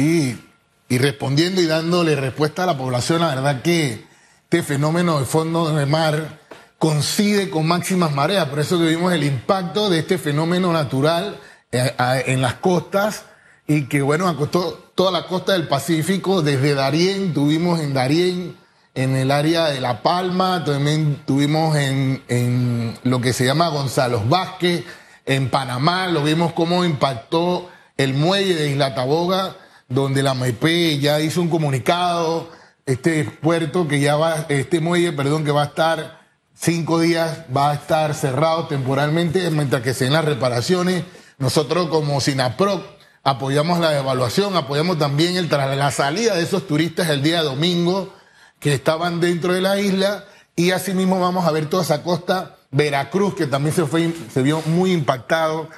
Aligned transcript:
y 0.00 0.98
respondiendo 0.98 1.60
y 1.60 1.66
dándole 1.66 2.16
respuesta 2.16 2.64
a 2.64 2.66
la 2.66 2.76
población, 2.76 3.20
la 3.20 3.34
verdad 3.34 3.62
que 3.62 4.04
este 4.44 4.62
fenómeno 4.62 5.18
de 5.18 5.24
fondo 5.24 5.74
de 5.74 5.86
mar 5.86 6.40
coincide 6.78 7.48
con 7.48 7.66
máximas 7.66 8.12
mareas, 8.12 8.48
por 8.48 8.58
eso 8.58 8.78
que 8.78 8.86
vimos 8.86 9.12
el 9.12 9.24
impacto 9.24 9.88
de 9.88 10.00
este 10.00 10.18
fenómeno 10.18 10.72
natural 10.72 11.38
eh, 11.70 11.94
en 12.26 12.42
las 12.42 12.54
costas 12.54 13.24
y 13.66 13.84
que 13.84 14.02
bueno, 14.02 14.28
acostó 14.28 14.90
toda 14.94 15.12
la 15.12 15.26
costa 15.26 15.52
del 15.52 15.68
Pacífico, 15.68 16.42
desde 16.42 16.74
Darién, 16.74 17.32
tuvimos 17.32 17.80
en 17.80 17.94
Darién, 17.94 18.56
en 18.94 19.16
el 19.16 19.30
área 19.30 19.68
de 19.68 19.80
La 19.80 20.02
Palma, 20.02 20.64
también 20.64 21.22
tuvimos 21.24 21.76
en, 21.76 22.22
en 22.28 22.98
lo 23.04 23.20
que 23.20 23.32
se 23.32 23.46
llama 23.46 23.68
Gonzalo 23.68 24.22
Vázquez, 24.24 24.84
en 25.24 25.48
Panamá, 25.48 26.08
lo 26.08 26.22
vimos 26.24 26.52
cómo 26.52 26.84
impactó 26.84 27.70
el 27.96 28.12
muelle 28.12 28.54
de 28.54 28.70
Isla 28.70 28.94
Taboga, 28.94 29.56
donde 29.94 30.22
la 30.22 30.34
MIP 30.34 31.00
ya 31.00 31.20
hizo 31.20 31.40
un 31.40 31.48
comunicado, 31.48 32.50
este 32.86 33.24
puerto 33.24 33.86
que 33.86 34.00
ya 34.00 34.16
va, 34.16 34.46
este 34.48 34.80
muelle, 34.80 35.12
perdón, 35.12 35.44
que 35.44 35.52
va 35.52 35.62
a 35.62 35.66
estar 35.66 36.20
cinco 36.54 37.00
días, 37.00 37.44
va 37.54 37.70
a 37.70 37.74
estar 37.74 38.14
cerrado 38.14 38.66
temporalmente 38.66 39.50
mientras 39.50 39.82
que 39.82 39.94
se 39.94 40.04
den 40.04 40.12
las 40.12 40.24
reparaciones. 40.24 41.04
Nosotros 41.38 41.88
como 41.88 42.20
SINAPROC 42.20 42.84
apoyamos 43.24 43.78
la 43.80 43.98
evaluación, 43.98 44.56
apoyamos 44.56 44.98
también 44.98 45.36
el, 45.36 45.48
la 45.48 45.90
salida 45.90 46.34
de 46.34 46.42
esos 46.42 46.66
turistas 46.66 47.08
el 47.08 47.22
día 47.22 47.42
domingo 47.42 48.12
que 48.58 48.74
estaban 48.74 49.20
dentro 49.20 49.52
de 49.52 49.60
la 49.60 49.80
isla 49.80 50.24
y 50.54 50.70
asimismo 50.70 51.18
vamos 51.18 51.46
a 51.46 51.50
ver 51.50 51.66
toda 51.66 51.82
esa 51.82 52.02
costa, 52.02 52.56
Veracruz, 52.70 53.34
que 53.34 53.46
también 53.46 53.74
se, 53.74 53.86
fue, 53.86 54.12
se 54.32 54.42
vio 54.42 54.62
muy 54.66 54.92
impactado. 54.92 55.68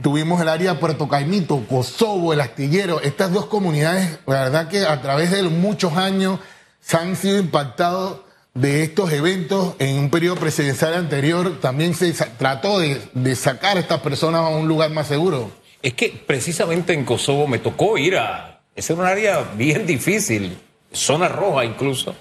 Tuvimos 0.00 0.42
el 0.42 0.48
área 0.48 0.74
de 0.74 0.78
Puerto 0.78 1.08
Caimito, 1.08 1.64
Kosovo, 1.66 2.34
el 2.34 2.40
astillero. 2.42 3.00
Estas 3.00 3.32
dos 3.32 3.46
comunidades, 3.46 4.18
la 4.26 4.44
verdad 4.44 4.68
que 4.68 4.84
a 4.84 5.00
través 5.00 5.30
de 5.30 5.42
muchos 5.44 5.96
años 5.96 6.38
se 6.80 6.98
han 6.98 7.16
sido 7.16 7.38
impactados 7.38 8.20
de 8.52 8.82
estos 8.82 9.10
eventos 9.12 9.74
en 9.78 9.98
un 9.98 10.10
periodo 10.10 10.36
presidencial 10.36 10.92
anterior. 10.92 11.60
También 11.60 11.94
se 11.94 12.12
trató 12.12 12.78
de, 12.78 13.36
sacar 13.36 13.78
a 13.78 13.80
estas 13.80 14.00
personas 14.00 14.42
a 14.42 14.48
un 14.48 14.68
lugar 14.68 14.90
más 14.90 15.06
seguro. 15.06 15.50
Es 15.82 15.94
que 15.94 16.10
precisamente 16.26 16.92
en 16.92 17.06
Kosovo 17.06 17.46
me 17.46 17.58
tocó 17.58 17.96
ir 17.96 18.18
a... 18.18 18.60
Es 18.74 18.90
un 18.90 19.00
área 19.00 19.40
bien 19.56 19.86
difícil, 19.86 20.58
zona 20.92 21.28
roja 21.28 21.64
incluso. 21.64 22.14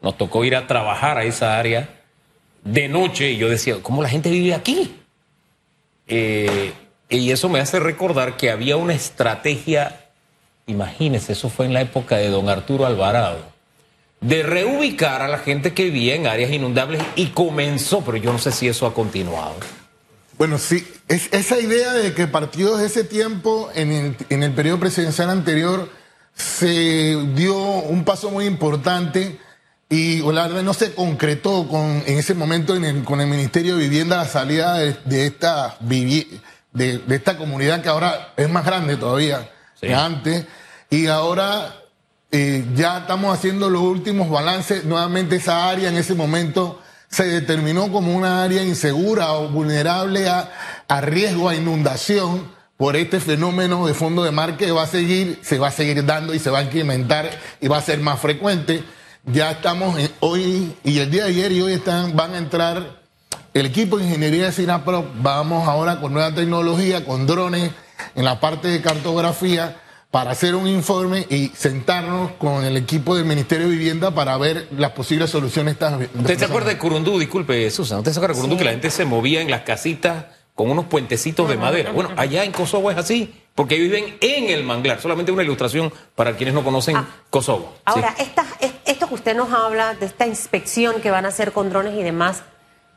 Nos 0.00 0.16
tocó 0.16 0.44
ir 0.44 0.54
a 0.54 0.68
trabajar 0.68 1.18
a 1.18 1.24
esa 1.24 1.58
área 1.58 1.88
de 2.62 2.88
noche 2.88 3.32
y 3.32 3.36
yo 3.36 3.48
decía, 3.48 3.82
¿cómo 3.82 4.00
la 4.00 4.08
gente 4.08 4.30
vive 4.30 4.54
aquí? 4.54 4.94
Eh, 6.06 6.72
y 7.08 7.30
eso 7.30 7.48
me 7.48 7.60
hace 7.60 7.80
recordar 7.80 8.36
que 8.36 8.50
había 8.50 8.76
una 8.76 8.94
estrategia, 8.94 10.06
imagínense, 10.66 11.32
eso 11.32 11.48
fue 11.48 11.66
en 11.66 11.74
la 11.74 11.80
época 11.80 12.16
de 12.16 12.28
don 12.28 12.48
Arturo 12.48 12.86
Alvarado, 12.86 13.38
de 14.20 14.42
reubicar 14.42 15.22
a 15.22 15.28
la 15.28 15.38
gente 15.38 15.74
que 15.74 15.84
vivía 15.84 16.14
en 16.14 16.26
áreas 16.26 16.50
inundables 16.50 17.02
y 17.14 17.26
comenzó, 17.26 18.02
pero 18.04 18.16
yo 18.16 18.32
no 18.32 18.38
sé 18.38 18.50
si 18.52 18.68
eso 18.68 18.86
ha 18.86 18.94
continuado. 18.94 19.54
Bueno, 20.38 20.58
sí, 20.58 20.86
es, 21.08 21.28
esa 21.32 21.58
idea 21.58 21.92
de 21.94 22.12
que 22.12 22.26
partidos 22.26 22.80
de 22.80 22.86
ese 22.86 23.04
tiempo, 23.04 23.70
en 23.74 23.92
el, 23.92 24.16
en 24.28 24.42
el 24.42 24.52
periodo 24.52 24.80
presidencial 24.80 25.30
anterior, 25.30 25.88
se 26.34 27.16
dio 27.34 27.56
un 27.56 28.04
paso 28.04 28.30
muy 28.30 28.44
importante 28.44 29.38
y 29.88 30.20
la 30.32 30.48
verdad 30.48 30.62
no 30.62 30.74
se 30.74 30.92
concretó 30.94 31.68
con, 31.68 32.02
en 32.06 32.18
ese 32.18 32.34
momento 32.34 32.74
con 33.04 33.20
el 33.20 33.28
Ministerio 33.28 33.76
de 33.76 33.84
Vivienda 33.84 34.16
la 34.16 34.26
salida 34.26 34.74
de, 34.78 35.26
esta, 35.26 35.76
de, 36.76 37.02
esta 37.14 37.36
comunidad 37.36 37.82
que 37.82 37.88
ahora 37.88 38.32
es 38.36 38.48
más 38.48 38.64
grande 38.64 38.96
todavía 38.96 39.50
que 39.80 39.94
antes. 39.94 40.46
Y 40.90 41.06
ahora 41.06 41.74
eh, 42.30 42.64
ya 42.74 42.98
estamos 42.98 43.36
haciendo 43.36 43.70
los 43.70 43.82
últimos 43.82 44.30
balances. 44.30 44.84
Nuevamente 44.84 45.36
esa 45.36 45.68
área 45.68 45.88
en 45.88 45.96
ese 45.96 46.14
momento 46.14 46.80
se 47.08 47.24
determinó 47.24 47.90
como 47.90 48.14
una 48.14 48.42
área 48.42 48.62
insegura 48.62 49.32
o 49.32 49.48
vulnerable 49.48 50.28
a, 50.28 50.50
a 50.88 51.00
riesgo 51.00 51.48
a 51.48 51.54
inundación 51.54 52.54
por 52.76 52.94
este 52.94 53.20
fenómeno 53.20 53.86
de 53.86 53.94
fondo 53.94 54.22
de 54.22 54.32
mar 54.32 54.58
que 54.58 54.70
va 54.70 54.82
a 54.82 54.86
seguir, 54.86 55.38
se 55.42 55.58
va 55.58 55.68
a 55.68 55.72
seguir 55.72 56.04
dando 56.04 56.34
y 56.34 56.38
se 56.38 56.50
va 56.50 56.58
a 56.58 56.62
incrementar 56.62 57.30
y 57.60 57.68
va 57.68 57.78
a 57.78 57.82
ser 57.82 58.00
más 58.00 58.20
frecuente. 58.20 58.84
Ya 59.24 59.52
estamos 59.52 59.98
hoy 60.20 60.76
y 60.84 60.98
el 60.98 61.10
día 61.10 61.24
de 61.24 61.30
ayer 61.30 61.52
y 61.52 61.62
hoy 61.62 61.72
están, 61.72 62.14
van 62.14 62.34
a 62.34 62.38
entrar 62.38 63.05
el 63.60 63.66
equipo 63.66 63.96
de 63.96 64.04
ingeniería 64.04 64.44
de 64.44 64.52
SINAPRO. 64.52 65.12
Vamos 65.22 65.66
ahora 65.66 65.98
con 65.98 66.12
nueva 66.12 66.34
tecnología, 66.34 67.06
con 67.06 67.26
drones 67.26 67.70
en 68.14 68.24
la 68.24 68.38
parte 68.38 68.68
de 68.68 68.82
cartografía 68.82 69.80
para 70.10 70.32
hacer 70.32 70.54
un 70.54 70.66
informe 70.68 71.26
y 71.30 71.48
sentarnos 71.48 72.32
con 72.32 72.64
el 72.64 72.76
equipo 72.76 73.16
del 73.16 73.24
Ministerio 73.24 73.68
de 73.68 73.72
Vivienda 73.72 74.10
para 74.10 74.36
ver 74.36 74.68
las 74.76 74.90
posibles 74.90 75.30
soluciones. 75.30 75.76
¿Usted 76.14 76.38
se 76.38 76.44
acuerda 76.44 76.68
de 76.68 76.76
Curundú? 76.76 77.18
Disculpe, 77.18 77.70
Susan. 77.70 77.98
¿Usted 77.98 78.12
se 78.12 78.18
acuerda 78.18 78.34
de 78.34 78.40
Curundú 78.40 78.58
que 78.58 78.64
la 78.64 78.72
gente 78.72 78.90
se 78.90 79.06
movía 79.06 79.40
en 79.40 79.50
las 79.50 79.62
casitas 79.62 80.26
con 80.54 80.70
unos 80.70 80.84
puentecitos 80.84 81.48
de 81.48 81.56
madera? 81.56 81.92
Bueno, 81.92 82.10
allá 82.18 82.44
en 82.44 82.52
Kosovo 82.52 82.90
es 82.90 82.98
así, 82.98 83.42
porque 83.54 83.78
viven 83.78 84.18
en 84.20 84.50
el 84.50 84.64
manglar. 84.64 85.00
Solamente 85.00 85.32
una 85.32 85.42
ilustración 85.42 85.90
para 86.14 86.36
quienes 86.36 86.54
no 86.54 86.62
conocen 86.62 86.96
ah, 86.96 87.08
Kosovo. 87.30 87.74
Ahora, 87.86 88.14
esto 88.84 89.08
que 89.08 89.14
usted 89.14 89.34
nos 89.34 89.50
habla 89.50 89.94
de 89.94 90.04
esta 90.04 90.26
inspección 90.26 91.00
que 91.00 91.10
van 91.10 91.24
a 91.24 91.28
hacer 91.28 91.52
con 91.52 91.70
drones 91.70 91.94
y 91.94 92.02
demás, 92.02 92.42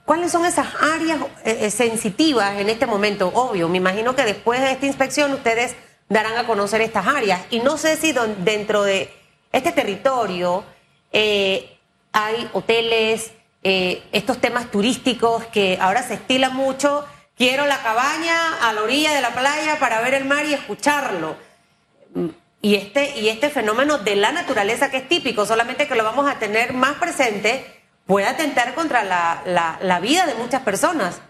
¿cuáles 0.10 0.32
son 0.32 0.44
esas 0.44 0.66
áreas 0.82 1.20
eh, 1.46 1.60
eh, 1.62 1.70
sensitivas 1.70 2.60
en 2.60 2.68
este 2.68 2.88
momento? 2.88 3.28
Obvio, 3.28 3.70
me 3.70 3.78
imagino 3.78 4.16
que 4.16 4.24
después 4.24 4.60
de 4.60 4.72
esta 4.72 4.88
inspección 4.88 5.32
ustedes 5.34 5.76
darán 6.08 6.36
a 6.36 6.48
conocer 6.48 6.82
estas 6.82 7.06
áreas. 7.06 7.42
Y 7.52 7.60
no 7.60 7.78
sé 7.78 7.96
si 7.96 8.12
dentro 8.40 8.82
de 8.82 9.14
este 9.52 9.72
territorio 9.72 10.64
eh, 11.12 11.78
hay 12.12 12.50
hoteles, 12.54 13.34
estos 13.62 14.42
temas 14.42 14.72
turísticos 14.72 15.46
que 15.46 15.78
ahora 15.80 16.02
se 16.02 16.16
estilan 16.16 16.56
mucho. 16.56 17.06
Quiero 17.38 17.68
la 17.68 17.84
cabaña 17.84 18.68
a 18.68 18.74
la 18.74 18.82
orilla 18.82 19.14
de 19.14 19.22
la 19.22 19.30
playa 19.30 19.78
para 19.80 20.02
ver 20.02 20.16
el 20.16 20.26
mar 20.26 20.44
y 20.44 20.56
escucharlo. 20.56 21.36
Y 22.64 22.74
este, 22.74 23.20
y 23.20 23.30
este 23.30 23.52
fenómeno 23.52 24.00
de 24.00 24.16
la 24.16 24.32
naturaleza 24.32 24.90
que 24.90 24.98
es 24.98 25.08
típico, 25.08 25.46
solamente 25.46 25.88
que 25.88 25.94
lo 25.94 26.04
vamos 26.04 26.28
a 26.28 26.40
tener 26.40 26.74
más 26.74 26.96
presente, 26.96 27.79
puede 28.10 28.26
atentar 28.26 28.74
contra 28.74 29.04
la, 29.04 29.78
la 29.80 30.00
vida 30.00 30.26
de 30.26 30.34
muchas 30.34 30.64
personas. 30.64 31.22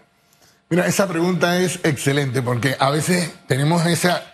Mira, 0.70 0.86
esa 0.86 1.06
pregunta 1.06 1.58
es 1.58 1.78
excelente 1.82 2.40
porque 2.40 2.74
a 2.80 2.88
veces 2.88 3.30
tenemos 3.46 3.84
esa 3.84 4.24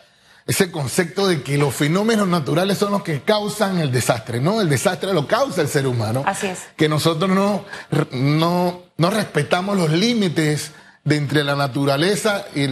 ese 0.47 0.71
concepto 0.71 1.27
de 1.27 1.43
que 1.43 1.59
los 1.59 1.75
fenómenos 1.75 2.29
naturales 2.29 2.79
son 2.79 2.93
los 2.93 3.03
que 3.03 3.23
causan 3.23 3.79
el 3.79 3.91
desastre, 3.91 4.41
¿no? 4.41 4.61
El 4.61 4.69
desastre 4.69 5.13
lo 5.13 5.27
causa 5.27 5.61
el 5.61 5.67
ser 5.67 5.89
humano. 5.89 6.23
Así 6.25 6.47
es. 6.47 6.61
Que 6.77 6.89
nosotros 6.89 7.29
no, 7.29 7.65
no, 8.13 8.83
no 8.97 9.11
respetamos 9.11 9.77
los 9.77 9.91
límites 9.91 10.71
de 11.03 11.17
entre 11.17 11.43
la 11.43 11.57
naturaleza 11.57 12.45
y, 12.55 12.63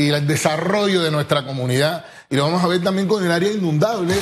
el 0.00 0.26
desarrollo 0.28 1.02
de 1.02 1.10
nuestra 1.10 1.44
comunidad. 1.44 2.04
Y 2.30 2.36
lo 2.36 2.44
vamos 2.44 2.62
a 2.62 2.68
ver 2.68 2.84
también 2.84 3.08
con 3.08 3.24
el 3.24 3.32
área 3.32 3.50
inundable, 3.50 4.14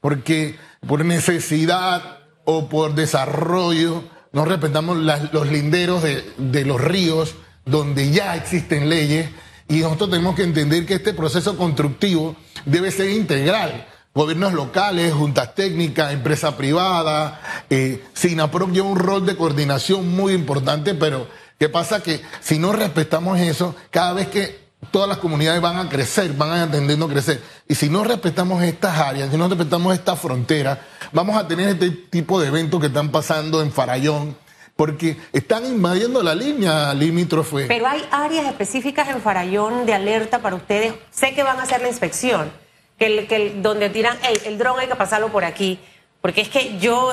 porque 0.00 0.58
por 0.84 1.04
necesidad 1.04 2.18
o 2.44 2.68
por 2.68 2.96
desarrollo 2.96 4.02
no 4.38 4.44
respetamos 4.44 4.96
los 5.32 5.50
linderos 5.50 6.04
de, 6.04 6.64
los 6.64 6.80
ríos 6.80 7.34
donde 7.66 8.12
ya 8.12 8.36
existen 8.36 8.88
leyes 8.88 9.28
y 9.68 9.80
nosotros 9.80 10.10
tenemos 10.10 10.36
que 10.36 10.44
entender 10.44 10.86
que 10.86 10.94
este 10.94 11.12
proceso 11.12 11.56
constructivo 11.56 12.36
debe 12.64 12.92
ser 12.92 13.10
integral. 13.10 13.88
Gobiernos 14.14 14.52
locales, 14.52 15.12
juntas 15.12 15.56
técnicas, 15.56 16.12
empresa 16.12 16.56
privada, 16.56 17.40
eh, 17.68 18.04
lleva 18.22 18.88
un 18.88 18.96
rol 18.96 19.26
de 19.26 19.34
coordinación 19.34 20.08
muy 20.08 20.34
importante, 20.34 20.94
pero 20.94 21.26
¿qué 21.58 21.68
pasa? 21.68 22.00
Que 22.00 22.22
si 22.40 22.60
no 22.60 22.72
respetamos 22.72 23.40
eso, 23.40 23.74
cada 23.90 24.12
vez 24.12 24.28
que 24.28 24.67
todas 24.90 25.08
las 25.08 25.18
comunidades 25.18 25.60
van 25.60 25.76
a 25.76 25.88
crecer, 25.88 26.32
van 26.32 26.50
a 26.52 26.62
entendiendo 26.64 27.06
a 27.06 27.08
crecer. 27.08 27.42
Y 27.66 27.74
si 27.74 27.88
no 27.88 28.04
respetamos 28.04 28.62
estas 28.62 28.98
áreas, 28.98 29.30
si 29.30 29.36
no 29.36 29.48
respetamos 29.48 29.94
estas 29.94 30.18
fronteras, 30.18 30.78
vamos 31.12 31.36
a 31.36 31.46
tener 31.46 31.68
este 31.68 31.90
tipo 31.90 32.40
de 32.40 32.48
eventos 32.48 32.80
que 32.80 32.86
están 32.86 33.10
pasando 33.10 33.60
en 33.62 33.72
Farallón, 33.72 34.36
porque 34.76 35.16
están 35.32 35.66
invadiendo 35.66 36.22
la 36.22 36.34
línea 36.34 36.94
limítrofe. 36.94 37.66
Pero 37.66 37.86
hay 37.86 38.06
áreas 38.10 38.46
específicas 38.46 39.08
en 39.08 39.20
Farallón 39.20 39.84
de 39.86 39.94
alerta 39.94 40.40
para 40.40 40.56
ustedes. 40.56 40.94
Sé 41.10 41.34
que 41.34 41.42
van 41.42 41.58
a 41.58 41.64
hacer 41.64 41.82
la 41.82 41.88
inspección, 41.88 42.50
que, 42.98 43.56
donde 43.60 43.90
tiran, 43.90 44.16
hey, 44.22 44.36
el 44.46 44.58
dron 44.58 44.78
hay 44.78 44.86
que 44.86 44.94
pasarlo 44.94 45.30
por 45.30 45.44
aquí, 45.44 45.80
porque 46.20 46.40
es 46.40 46.48
que 46.48 46.78
yo 46.78 47.12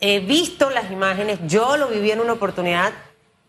he 0.00 0.20
visto 0.20 0.70
las 0.70 0.90
imágenes, 0.90 1.38
yo 1.46 1.76
lo 1.76 1.88
viví 1.88 2.10
en 2.10 2.20
una 2.20 2.32
oportunidad 2.32 2.92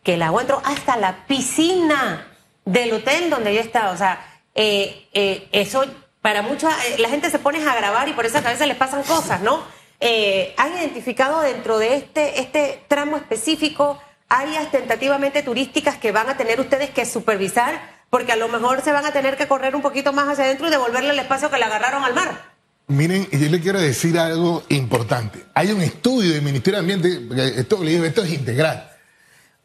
que 0.04 0.16
el 0.16 0.22
agua 0.22 0.44
hasta 0.66 0.98
la 0.98 1.26
piscina 1.26 2.28
del 2.66 2.94
hotel 2.94 3.30
donde 3.30 3.54
yo 3.54 3.62
estaba. 3.62 3.92
O 3.92 3.98
sea, 3.98 4.26
eh, 4.56 5.08
eh, 5.14 5.48
eso 5.52 5.84
para 6.22 6.42
muchos, 6.42 6.72
eh, 6.88 6.98
la 7.00 7.10
gente 7.10 7.30
se 7.30 7.40
pone 7.40 7.62
a 7.68 7.76
grabar 7.76 8.08
y 8.08 8.14
por 8.14 8.26
esa 8.26 8.42
cabeza 8.42 8.66
les 8.66 8.78
pasan 8.78 9.04
cosas, 9.04 9.42
¿no? 9.42 9.64
eh, 10.06 10.54
¿han 10.58 10.74
identificado 10.74 11.42
dentro 11.42 11.80
de 11.80 11.96
este, 11.96 12.42
este 12.42 12.84
tramo 12.90 13.16
específico 13.16 14.02
áreas 14.28 14.70
tentativamente 14.70 15.44
turísticas 15.44 15.96
que 15.98 16.12
van 16.12 16.30
a 16.30 16.36
tener 16.36 16.60
ustedes 16.60 16.90
que 16.90 17.06
supervisar? 17.06 18.04
Porque 18.10 18.34
a 18.34 18.36
lo 18.36 18.50
mejor 18.50 18.82
se 18.82 18.92
van 18.92 19.06
a 19.06 19.14
tener 19.14 19.38
que 19.38 19.48
correr 19.48 19.76
un 19.76 19.82
poquito 19.82 20.12
más 20.12 20.28
hacia 20.28 20.44
adentro 20.44 20.68
y 20.68 20.72
devolverle 20.72 21.12
el 21.12 21.20
espacio 21.20 21.50
que 21.50 21.58
le 21.58 21.64
agarraron 21.64 22.04
al 22.04 22.14
mar. 22.14 22.54
Miren, 22.88 23.30
yo 23.32 23.50
le 23.50 23.62
quiero 23.62 23.80
decir 23.80 24.20
algo 24.20 24.64
importante. 24.68 25.46
Hay 25.54 25.72
un 25.72 25.82
estudio 25.82 26.34
del 26.34 26.42
Ministerio 26.42 26.82
de 26.82 26.94
Ambiente, 26.94 27.60
esto, 27.60 27.82
esto 27.82 28.24
es 28.24 28.34
integral, 28.34 28.92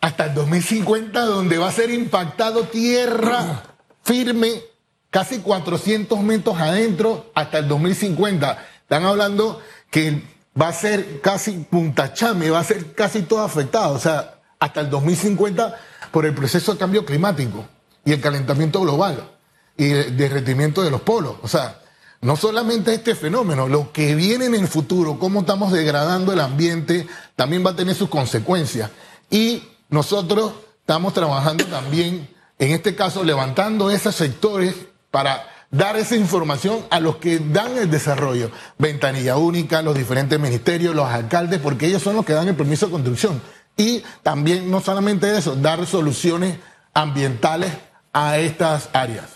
hasta 0.00 0.27
el 0.27 0.35
2050, 0.35 1.21
donde 1.25 1.59
va 1.59 1.69
a 1.69 1.73
ser 1.73 1.91
impactado 1.91 2.65
tierra 2.65 3.62
firme, 4.03 4.62
casi 5.11 5.39
400 5.39 6.21
metros 6.21 6.59
adentro, 6.59 7.31
hasta 7.35 7.59
el 7.59 7.69
2050. 7.69 8.67
Están 8.83 9.05
hablando 9.05 9.61
que 9.91 10.23
va 10.61 10.69
a 10.69 10.73
ser 10.73 11.21
casi 11.21 11.53
Punta 11.71 12.12
Chame, 12.15 12.50
va 12.50 12.61
a 12.61 12.65
ser 12.65 12.95
casi 12.95 13.23
todo 13.23 13.43
afectado, 13.43 13.95
o 13.95 13.99
sea, 13.99 14.41
hasta 14.59 14.81
el 14.81 14.91
2050 14.91 15.77
por 16.11 16.27
el 16.27 16.35
proceso 16.35 16.73
de 16.73 16.79
cambio 16.79 17.05
climático 17.05 17.67
y 18.05 18.12
el 18.12 18.21
calentamiento 18.21 18.81
global 18.81 19.31
y 19.77 19.91
el 19.91 20.17
derretimiento 20.17 20.83
de 20.83 20.91
los 20.91 21.03
polos. 21.03 21.37
O 21.43 21.49
sea, 21.49 21.81
no 22.21 22.37
solamente 22.37 22.95
este 22.95 23.15
fenómeno, 23.15 23.69
lo 23.69 23.93
que 23.93 24.15
viene 24.15 24.47
en 24.47 24.55
el 24.55 24.67
futuro, 24.67 25.19
cómo 25.19 25.41
estamos 25.41 25.73
degradando 25.73 26.33
el 26.33 26.41
ambiente, 26.41 27.06
también 27.37 27.65
va 27.65 27.71
a 27.71 27.77
tener 27.77 27.95
sus 27.95 28.09
consecuencias. 28.09 28.91
Y 29.31 29.62
nosotros 29.88 30.52
estamos 30.81 31.14
trabajando 31.14 31.64
también, 31.67 32.29
en 32.58 32.73
este 32.73 32.94
caso, 32.94 33.25
levantando 33.25 33.90
esos 33.90 34.14
sectores 34.14 34.75
para 35.11 35.46
dar 35.70 35.96
esa 35.96 36.17
información 36.17 36.85
a 36.90 37.00
los 37.00 37.17
que 37.17 37.38
dan 37.38 37.76
el 37.76 37.90
desarrollo. 37.90 38.50
Ventanilla 38.79 39.37
única, 39.37 39.82
los 39.82 39.96
diferentes 39.96 40.38
ministerios, 40.38 40.94
los 40.94 41.06
alcaldes, 41.06 41.61
porque 41.61 41.87
ellos 41.87 42.02
son 42.02 42.17
los 42.17 42.25
que 42.25 42.32
dan 42.32 42.49
el 42.49 42.56
permiso 42.56 42.87
de 42.87 42.93
construcción. 42.93 43.40
Y 43.76 44.02
también, 44.23 44.70
no 44.70 44.81
solamente 44.81 45.37
eso, 45.37 45.55
dar 45.56 45.87
soluciones 45.87 46.58
ambientales 46.94 47.73
a 48.12 48.38
estas 48.38 48.88
áreas. 48.93 49.26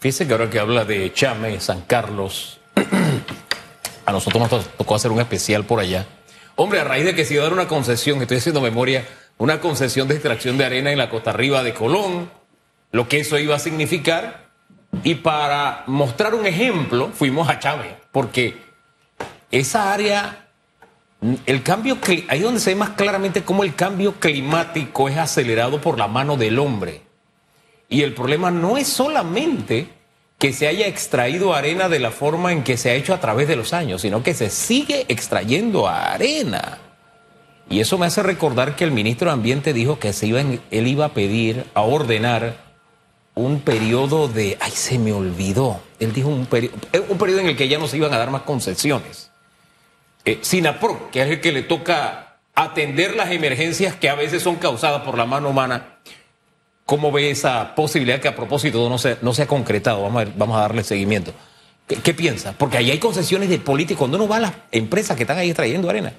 Fíjese 0.00 0.26
que 0.26 0.32
ahora 0.32 0.50
que 0.50 0.58
habla 0.58 0.84
de 0.84 1.12
Chame, 1.12 1.60
San 1.60 1.82
Carlos, 1.82 2.58
a 4.06 4.12
nosotros 4.12 4.50
nos 4.50 4.66
tocó 4.76 4.96
hacer 4.96 5.12
un 5.12 5.20
especial 5.20 5.64
por 5.64 5.78
allá. 5.78 6.06
Hombre, 6.56 6.80
a 6.80 6.84
raíz 6.84 7.04
de 7.04 7.14
que 7.14 7.24
se 7.24 7.34
iba 7.34 7.42
a 7.42 7.46
dar 7.46 7.52
una 7.52 7.68
concesión, 7.68 8.20
estoy 8.20 8.38
haciendo 8.38 8.60
memoria, 8.60 9.06
una 9.38 9.60
concesión 9.60 10.08
de 10.08 10.14
extracción 10.14 10.58
de 10.58 10.64
arena 10.64 10.92
en 10.92 10.98
la 10.98 11.10
costa 11.10 11.30
arriba 11.30 11.62
de 11.62 11.74
Colón, 11.74 12.30
lo 12.92 13.08
que 13.08 13.20
eso 13.20 13.38
iba 13.38 13.56
a 13.56 13.58
significar. 13.58 14.50
Y 15.02 15.16
para 15.16 15.84
mostrar 15.86 16.34
un 16.34 16.46
ejemplo, 16.46 17.10
fuimos 17.12 17.48
a 17.48 17.58
Chame, 17.58 17.96
porque 18.12 18.56
esa 19.50 19.92
área, 19.92 20.48
el 21.46 21.62
cambio, 21.62 21.98
ahí 22.28 22.40
donde 22.40 22.60
se 22.60 22.70
ve 22.70 22.76
más 22.76 22.90
claramente 22.90 23.42
cómo 23.42 23.64
el 23.64 23.74
cambio 23.74 24.14
climático 24.20 25.08
es 25.08 25.16
acelerado 25.16 25.80
por 25.80 25.98
la 25.98 26.08
mano 26.08 26.36
del 26.36 26.58
hombre. 26.58 27.02
Y 27.88 28.02
el 28.02 28.14
problema 28.14 28.50
no 28.50 28.76
es 28.76 28.88
solamente 28.88 29.88
que 30.38 30.52
se 30.52 30.66
haya 30.66 30.86
extraído 30.86 31.54
arena 31.54 31.88
de 31.88 32.00
la 32.00 32.10
forma 32.10 32.52
en 32.52 32.64
que 32.64 32.76
se 32.76 32.90
ha 32.90 32.94
hecho 32.94 33.14
a 33.14 33.20
través 33.20 33.46
de 33.46 33.54
los 33.54 33.72
años, 33.72 34.02
sino 34.02 34.22
que 34.22 34.34
se 34.34 34.50
sigue 34.50 35.04
extrayendo 35.08 35.88
arena. 35.88 36.78
Y 37.72 37.80
eso 37.80 37.98
me 37.98 38.06
hace 38.06 38.22
recordar 38.22 38.76
que 38.76 38.84
el 38.84 38.92
ministro 38.92 39.28
de 39.28 39.32
Ambiente 39.32 39.72
dijo 39.72 39.98
que 39.98 40.12
se 40.12 40.26
iba 40.26 40.40
él 40.40 40.86
iba 40.86 41.06
a 41.06 41.14
pedir, 41.14 41.64
a 41.74 41.80
ordenar 41.80 42.56
un 43.34 43.60
periodo 43.60 44.28
de, 44.28 44.58
ay, 44.60 44.72
se 44.72 44.98
me 44.98 45.12
olvidó, 45.12 45.80
él 45.98 46.12
dijo 46.12 46.28
un, 46.28 46.44
periodo, 46.44 46.76
eh, 46.92 47.02
un 47.08 47.16
periodo 47.16 47.40
en 47.40 47.46
el 47.46 47.56
que 47.56 47.68
ya 47.68 47.78
no 47.78 47.88
se 47.88 47.96
iban 47.96 48.12
a 48.12 48.18
dar 48.18 48.30
más 48.30 48.42
concesiones. 48.42 49.30
Eh, 50.26 50.38
SINAPRO, 50.42 51.10
que 51.10 51.22
es 51.22 51.30
el 51.30 51.40
que 51.40 51.50
le 51.50 51.62
toca 51.62 52.36
atender 52.54 53.16
las 53.16 53.30
emergencias 53.30 53.96
que 53.96 54.10
a 54.10 54.14
veces 54.14 54.42
son 54.42 54.56
causadas 54.56 55.00
por 55.02 55.16
la 55.16 55.24
mano 55.24 55.48
humana, 55.48 55.98
¿Cómo 56.84 57.12
ve 57.12 57.30
esa 57.30 57.74
posibilidad 57.74 58.20
que 58.20 58.28
a 58.28 58.36
propósito 58.36 58.88
no 58.88 58.98
se, 58.98 59.16
no 59.22 59.32
se 59.32 59.42
ha 59.42 59.46
concretado? 59.46 60.02
Vamos 60.02 60.24
a, 60.24 60.32
vamos 60.36 60.56
a 60.58 60.60
darle 60.60 60.82
seguimiento. 60.82 61.32
¿Qué, 61.86 62.12
piensa? 62.12 62.52
Porque 62.58 62.76
ahí 62.76 62.90
hay 62.90 62.98
concesiones 62.98 63.48
de 63.48 63.58
políticos. 63.58 64.00
Cuando 64.00 64.16
uno 64.16 64.28
va 64.28 64.36
a 64.36 64.40
las 64.40 64.52
empresas 64.72 65.16
que 65.16 65.22
están 65.22 65.38
ahí 65.38 65.54
trayendo 65.54 65.88
arena, 65.88 66.12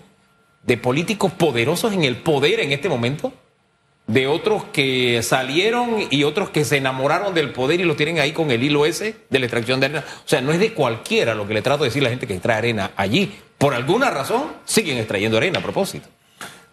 de 0.64 0.78
políticos 0.78 1.32
poderosos 1.34 1.94
en 1.94 2.04
el 2.04 2.18
poder 2.18 2.60
en 2.60 2.72
este 2.72 2.90
momento, 2.90 3.34
de 4.08 4.28
otros 4.28 4.66
que 4.66 5.22
salieron 5.24 6.08
y 6.10 6.24
otros 6.24 6.50
que 6.50 6.66
se 6.66 6.78
enamoraron 6.78 7.34
del 7.34 7.52
poder 7.52 7.80
y 7.80 7.84
lo 7.84 7.96
tienen 7.96 8.20
ahí 8.20 8.34
con 8.34 8.52
el 8.52 8.62
hilo 8.64 8.86
ese 8.86 9.16
de 9.30 9.40
la 9.40 9.46
extracción 9.46 9.80
de 9.80 9.86
arena. 9.88 10.06
O 10.26 10.28
sea, 10.28 10.42
no 10.42 10.52
es 10.52 10.60
de 10.60 10.74
cualquiera 10.74 11.36
lo 11.36 11.48
que 11.48 11.54
le 11.54 11.62
trato 11.62 11.84
de 11.84 11.90
decir 11.90 12.02
a 12.02 12.06
la 12.06 12.10
gente 12.10 12.28
que 12.28 12.34
extrae 12.34 12.58
arena 12.58 12.92
allí. 12.98 13.34
Por 13.58 13.74
alguna 13.74 14.10
razón 14.10 14.52
siguen 14.66 14.98
extrayendo 14.98 15.38
arena 15.38 15.60
a 15.60 15.64
propósito. 15.64 16.10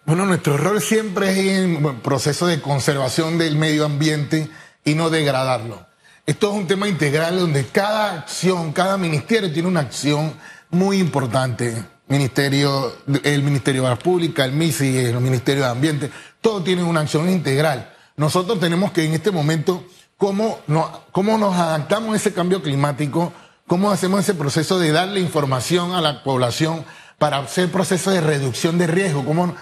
Bueno, 0.05 0.27
nuestro 0.27 0.57
rol 0.57 0.81
siempre 0.81 1.31
es 1.31 1.37
en 1.59 2.01
proceso 2.01 2.47
de 2.47 2.61
conservación 2.61 3.39
del 3.39 3.55
medio 3.57 3.85
ambiente 3.85 4.49
y 4.85 4.95
no 4.95 5.09
degradarlo. 5.09 5.87
Esto 6.27 6.51
es 6.51 6.59
un 6.59 6.67
tema 6.67 6.89
integral 6.89 7.39
donde 7.39 7.67
cada 7.67 8.21
acción, 8.21 8.73
cada 8.73 8.97
ministerio 8.97 9.53
tiene 9.53 9.69
una 9.69 9.81
acción 9.81 10.35
muy 10.71 10.99
importante. 10.99 11.75
Ministerio, 12.11 12.93
el 13.23 13.43
Ministerio 13.43 13.85
de 13.85 13.89
la 13.89 13.99
Pública, 13.99 14.45
el 14.45 14.53
MISI, 14.53 14.99
el 14.99 15.21
Ministerio 15.21 15.63
de 15.63 15.71
Ambiente, 15.71 16.11
todos 16.41 16.65
tienen 16.65 16.85
una 16.85 17.01
acción 17.01 17.31
integral. 17.31 17.95
Nosotros 18.17 18.61
tenemos 18.61 18.91
que 18.93 19.05
en 19.05 19.15
este 19.15 19.31
momento, 19.31 19.85
cómo 20.19 20.59
nos, 20.67 20.91
cómo 21.13 21.39
nos 21.39 21.57
adaptamos 21.57 22.13
a 22.13 22.17
ese 22.17 22.35
cambio 22.35 22.63
climático, 22.63 23.33
cómo 23.67 23.91
hacemos 23.91 24.21
ese 24.21 24.35
proceso 24.35 24.79
de 24.79 24.93
darle 24.93 25.21
información 25.21 25.95
a 25.95 26.01
la 26.01 26.23
población 26.23 26.85
para 27.21 27.37
hacer 27.39 27.71
procesos 27.71 28.15
de 28.15 28.23
reducción 28.23 28.79
de 28.79 28.87
riesgo, 28.87 29.25
como 29.27 29.55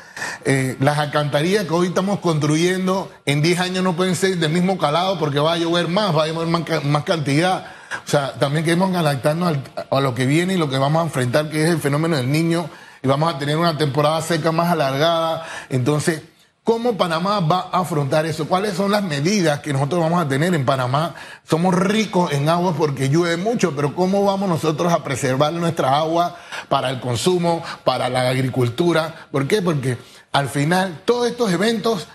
eh, 0.45 0.77
las 0.79 0.97
alcantarillas 0.99 1.65
que 1.65 1.73
hoy 1.73 1.89
estamos 1.89 2.21
construyendo 2.21 3.11
en 3.27 3.43
10 3.43 3.59
años 3.59 3.85
no 3.85 3.97
pueden 3.97 4.15
ser 4.15 4.39
del 4.39 4.53
mismo 4.53 4.79
calado 4.79 5.19
porque 5.19 5.41
va 5.41 5.55
a 5.55 5.59
llover 5.59 5.89
más, 5.89 6.17
va 6.17 6.23
a 6.23 6.27
llover 6.29 6.47
más, 6.47 7.05
cantidad. 7.05 7.67
O 8.07 8.09
sea, 8.09 8.35
también 8.35 8.65
queremos 8.65 8.95
adaptarnos 8.95 9.59
a 9.91 10.01
lo 10.01 10.15
que 10.15 10.27
viene 10.27 10.55
y 10.55 10.57
lo 10.57 10.69
que 10.69 10.79
vamos 10.79 11.01
a 11.01 11.05
enfrentar, 11.05 11.51
que 11.51 11.65
es 11.65 11.71
el 11.71 11.79
fenómeno 11.79 12.17
del 12.17 12.31
niño, 12.31 12.69
y 13.03 13.09
vamos 13.09 13.35
a 13.35 13.39
tener 13.39 13.57
una 13.57 13.77
temporada 13.77 14.21
seca 14.23 14.53
más 14.53 14.71
alargada. 14.71 15.47
Entonces, 15.71 16.23
¿Cómo 16.69 16.99
Panamá 16.99 17.41
va 17.41 17.71
a 17.73 17.81
afrontar 17.81 18.27
eso? 18.27 18.47
¿Cuáles 18.47 18.75
son 18.75 18.91
las 18.91 19.03
medidas 19.03 19.61
que 19.61 19.73
nosotros 19.73 20.03
vamos 20.03 20.23
a 20.23 20.29
tener 20.29 20.55
en 20.55 20.67
Panamá? 20.67 21.15
Somos 21.49 21.75
ricos 21.75 22.31
en 22.31 22.47
agua 22.51 22.75
porque 22.77 23.09
llueve 23.09 23.39
mucho, 23.39 23.75
pero 23.75 23.95
¿cómo 23.95 24.23
vamos 24.27 24.51
nosotros 24.51 24.93
a 24.93 25.03
preservar 25.03 25.51
nuestra 25.55 25.97
agua 25.97 26.37
para 26.69 26.91
el 26.91 27.01
consumo, 27.01 27.63
para 27.85 28.11
la 28.11 28.29
agricultura? 28.29 29.29
¿Por 29.33 29.49
qué? 29.49 29.63
Porque 29.63 29.97
al 30.31 30.51
final 30.51 31.01
todos 31.07 31.31
estos 31.31 31.51
eventos 31.51 32.07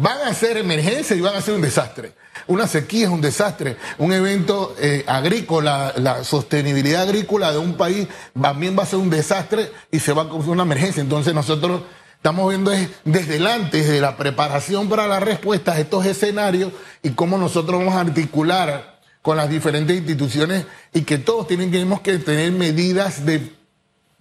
van 0.00 0.18
a 0.26 0.34
ser 0.34 0.56
emergencia 0.56 1.16
y 1.16 1.20
van 1.20 1.36
a 1.36 1.42
ser 1.42 1.54
un 1.54 1.60
desastre. 1.60 2.12
Una 2.46 2.66
sequía 2.66 3.06
es 3.06 3.10
un 3.10 3.20
desastre. 3.20 3.76
Un 3.98 4.12
evento 4.12 4.74
eh, 4.80 5.04
agrícola, 5.06 5.92
la 5.96 6.24
sostenibilidad 6.24 7.02
agrícola 7.02 7.52
de 7.52 7.58
un 7.58 7.76
país 7.76 8.06
también 8.40 8.78
va 8.78 8.84
a 8.84 8.86
ser 8.86 9.00
un 9.00 9.10
desastre 9.10 9.70
y 9.90 9.98
se 9.98 10.12
va 10.12 10.22
a 10.22 10.28
causar 10.28 10.50
una 10.50 10.62
emergencia. 10.62 11.00
Entonces 11.00 11.34
nosotros 11.34 11.82
Estamos 12.18 12.48
viendo 12.48 12.72
desde 13.04 13.34
delante, 13.34 13.76
desde 13.76 14.00
la 14.00 14.16
preparación 14.16 14.88
para 14.88 15.06
las 15.06 15.22
respuestas 15.22 15.76
a 15.76 15.80
estos 15.80 16.04
escenarios 16.04 16.72
y 17.00 17.10
cómo 17.10 17.38
nosotros 17.38 17.78
vamos 17.78 17.94
a 17.94 18.00
articular 18.00 18.98
con 19.22 19.36
las 19.36 19.48
diferentes 19.48 19.96
instituciones 19.96 20.66
y 20.92 21.02
que 21.02 21.18
todos 21.18 21.46
tenemos 21.46 22.00
que 22.00 22.18
tener 22.18 22.50
medidas 22.50 23.24
de 23.24 23.52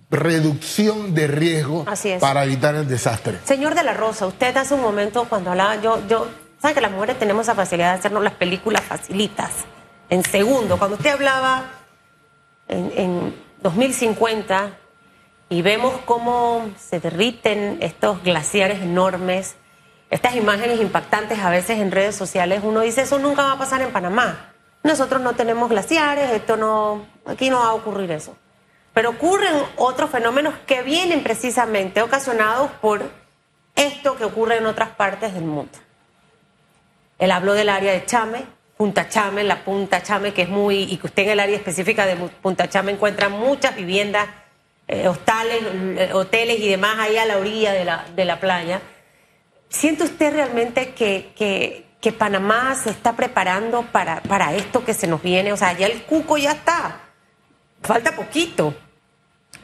reducción 0.10 1.14
de 1.14 1.28
riesgo 1.28 1.86
para 2.20 2.46
evitar 2.46 2.76
el 2.76 2.88
desastre. 2.88 3.40
Señor 3.44 3.76
de 3.76 3.84
la 3.84 3.94
Rosa, 3.94 4.26
usted 4.26 4.56
hace 4.56 4.74
un 4.74 4.82
momento 4.82 5.26
cuando 5.28 5.52
hablaba, 5.52 5.76
yo, 5.82 6.02
yo, 6.08 6.28
sabe 6.62 6.74
que 6.74 6.82
las 6.82 6.92
mujeres 6.92 7.20
tenemos 7.20 7.48
la 7.48 7.56
facilidad 7.56 7.94
de 7.94 8.00
hacernos 8.00 8.24
las 8.24 8.34
películas 8.34 8.84
facilitas, 8.84 9.52
en 10.10 10.24
segundo. 10.24 10.78
Cuando 10.78 10.96
usted 10.96 11.12
hablaba 11.12 11.66
en, 12.70 12.92
en 12.96 13.36
2050 13.62 14.72
y 15.50 15.62
vemos 15.62 15.94
cómo 16.06 16.70
se 16.80 17.00
derriten 17.00 17.78
estos 17.82 18.24
glaciares 18.24 18.82
enormes, 18.82 19.56
estas 20.10 20.36
imágenes 20.36 20.80
impactantes 20.80 21.40
a 21.40 21.50
veces 21.50 21.80
en 21.80 21.92
redes 21.92 22.16
sociales, 22.16 22.62
uno 22.64 22.80
dice, 22.80 23.02
eso 23.02 23.20
nunca 23.20 23.44
va 23.44 23.54
a 23.54 23.58
pasar 23.58 23.82
en 23.82 23.92
Panamá. 23.92 24.54
Nosotros 24.84 25.22
no 25.22 25.34
tenemos 25.34 25.70
glaciares, 25.70 26.32
esto 26.32 26.56
no, 26.56 27.06
aquí 27.26 27.50
no 27.50 27.60
va 27.60 27.68
a 27.68 27.74
ocurrir 27.74 28.12
eso. 28.12 28.38
Pero 28.98 29.12
ocurren 29.12 29.54
otros 29.76 30.10
fenómenos 30.10 30.56
que 30.66 30.82
vienen 30.82 31.22
precisamente 31.22 32.02
ocasionados 32.02 32.72
por 32.82 33.04
esto 33.76 34.18
que 34.18 34.24
ocurre 34.24 34.58
en 34.58 34.66
otras 34.66 34.90
partes 34.90 35.36
del 35.36 35.44
mundo. 35.44 35.78
Él 37.20 37.30
habló 37.30 37.54
del 37.54 37.70
área 37.70 37.92
de 37.92 38.04
Chame, 38.08 38.46
Punta 38.76 39.08
Chame, 39.08 39.44
la 39.44 39.64
Punta 39.64 40.02
Chame, 40.02 40.34
que 40.34 40.42
es 40.42 40.50
muy, 40.50 40.92
y 40.92 40.98
que 40.98 41.06
usted 41.06 41.26
en 41.26 41.30
el 41.30 41.40
área 41.42 41.58
específica 41.58 42.08
de 42.08 42.16
Punta 42.16 42.70
Chame 42.70 42.94
encuentra 42.94 43.30
muchas 43.30 43.76
viviendas 43.76 44.30
eh, 44.88 45.08
hostales, 45.08 45.62
eh, 45.62 46.10
hoteles 46.14 46.60
y 46.60 46.68
demás 46.68 46.98
ahí 46.98 47.18
a 47.18 47.28
la 47.28 47.38
orilla 47.38 47.74
de 47.74 47.86
la, 47.86 48.04
de 48.16 48.26
la 48.26 48.40
playa. 48.40 48.82
¿Siente 49.70 50.06
usted 50.06 50.34
realmente 50.34 50.96
que, 50.96 51.34
que, 51.38 52.12
Panamá 52.14 52.74
se 52.74 52.90
está 52.90 53.16
preparando 53.16 53.84
para, 53.92 54.24
para 54.24 54.56
esto 54.56 54.84
que 54.84 54.96
se 54.96 55.06
nos 55.06 55.22
viene? 55.22 55.54
O 55.54 55.58
sea, 55.58 55.74
ya 55.74 55.86
el 55.86 56.02
cuco 56.02 56.40
ya 56.40 56.54
está. 56.54 57.02
Falta 57.84 58.16
poquito. 58.16 58.74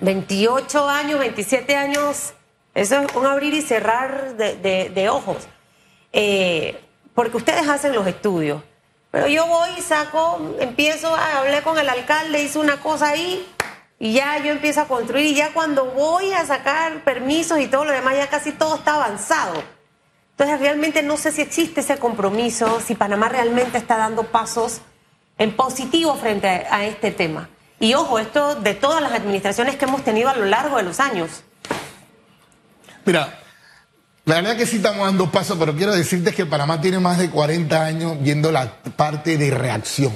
28 0.02 0.90
años, 0.90 1.20
27 1.20 1.76
años, 1.76 2.34
eso 2.74 3.00
es 3.00 3.16
un 3.16 3.26
abrir 3.26 3.54
y 3.54 3.62
cerrar 3.62 4.36
de, 4.36 5.10
ojos. 5.10 5.38
Eh, 6.12 6.80
porque 7.14 7.38
ustedes 7.38 7.68
hacen 7.68 7.94
los 7.94 8.08
estudios. 8.08 8.62
Pero 9.12 9.28
yo 9.28 9.46
voy 9.46 9.80
saco, 9.82 10.56
empiezo 10.60 11.14
a 11.16 11.40
hablar 11.40 11.62
con 11.64 11.78
el 11.78 11.88
alcalde, 11.88 12.42
hice 12.42 12.58
una 12.58 12.80
cosa 12.82 13.10
ahí, 13.10 13.48
y 14.00 14.12
ya 14.12 14.38
yo 14.40 14.52
empiezo 14.52 14.82
a 14.82 14.88
construir 14.88 15.28
y 15.28 15.36
ya 15.36 15.54
cuando 15.54 15.86
voy 15.86 16.34
a 16.34 16.46
sacar 16.46 17.04
permisos 17.04 17.60
y 17.60 17.68
todo 17.68 17.86
lo 17.86 17.94
demás 17.94 18.18
ya 18.18 18.28
casi 18.28 18.52
todo 18.52 18.76
está 18.76 18.96
avanzado. 18.96 19.64
Entonces 20.32 20.60
realmente 20.60 21.04
no 21.04 21.16
sé 21.16 21.32
si 21.32 21.42
existe 21.42 21.82
ese 21.82 21.98
compromiso, 21.98 22.82
si 22.82 22.96
Panamá 22.96 23.30
realmente 23.30 23.78
está 23.78 23.96
dando 23.98 24.24
pasos 24.24 24.82
en 25.38 25.56
positivo 25.56 26.16
frente 26.16 26.48
a 26.48 26.86
este 26.86 27.12
tema. 27.12 27.50
Y 27.84 27.96
ojo, 27.96 28.18
esto 28.18 28.56
de 28.56 28.76
todas 28.76 29.02
las 29.02 29.12
administraciones 29.12 29.76
que 29.76 29.84
hemos 29.84 30.06
tenido 30.06 30.30
a 30.30 30.38
lo 30.38 30.46
largo 30.46 30.78
de 30.78 30.84
los 30.84 31.02
años. 31.02 31.30
Mira, 33.04 33.42
la 34.24 34.36
verdad 34.36 34.56
que 34.56 34.66
sí 34.66 34.78
estamos 34.78 35.06
dando 35.06 35.30
pasos, 35.30 35.58
pero 35.60 35.76
quiero 35.76 35.94
decirte 35.94 36.32
que 36.32 36.46
Panamá 36.46 36.80
tiene 36.80 37.00
más 37.00 37.18
de 37.18 37.30
40 37.30 37.84
años 37.84 38.16
viendo 38.22 38.54
la 38.54 38.82
parte 38.96 39.38
de 39.38 39.52
reacción, 39.52 40.14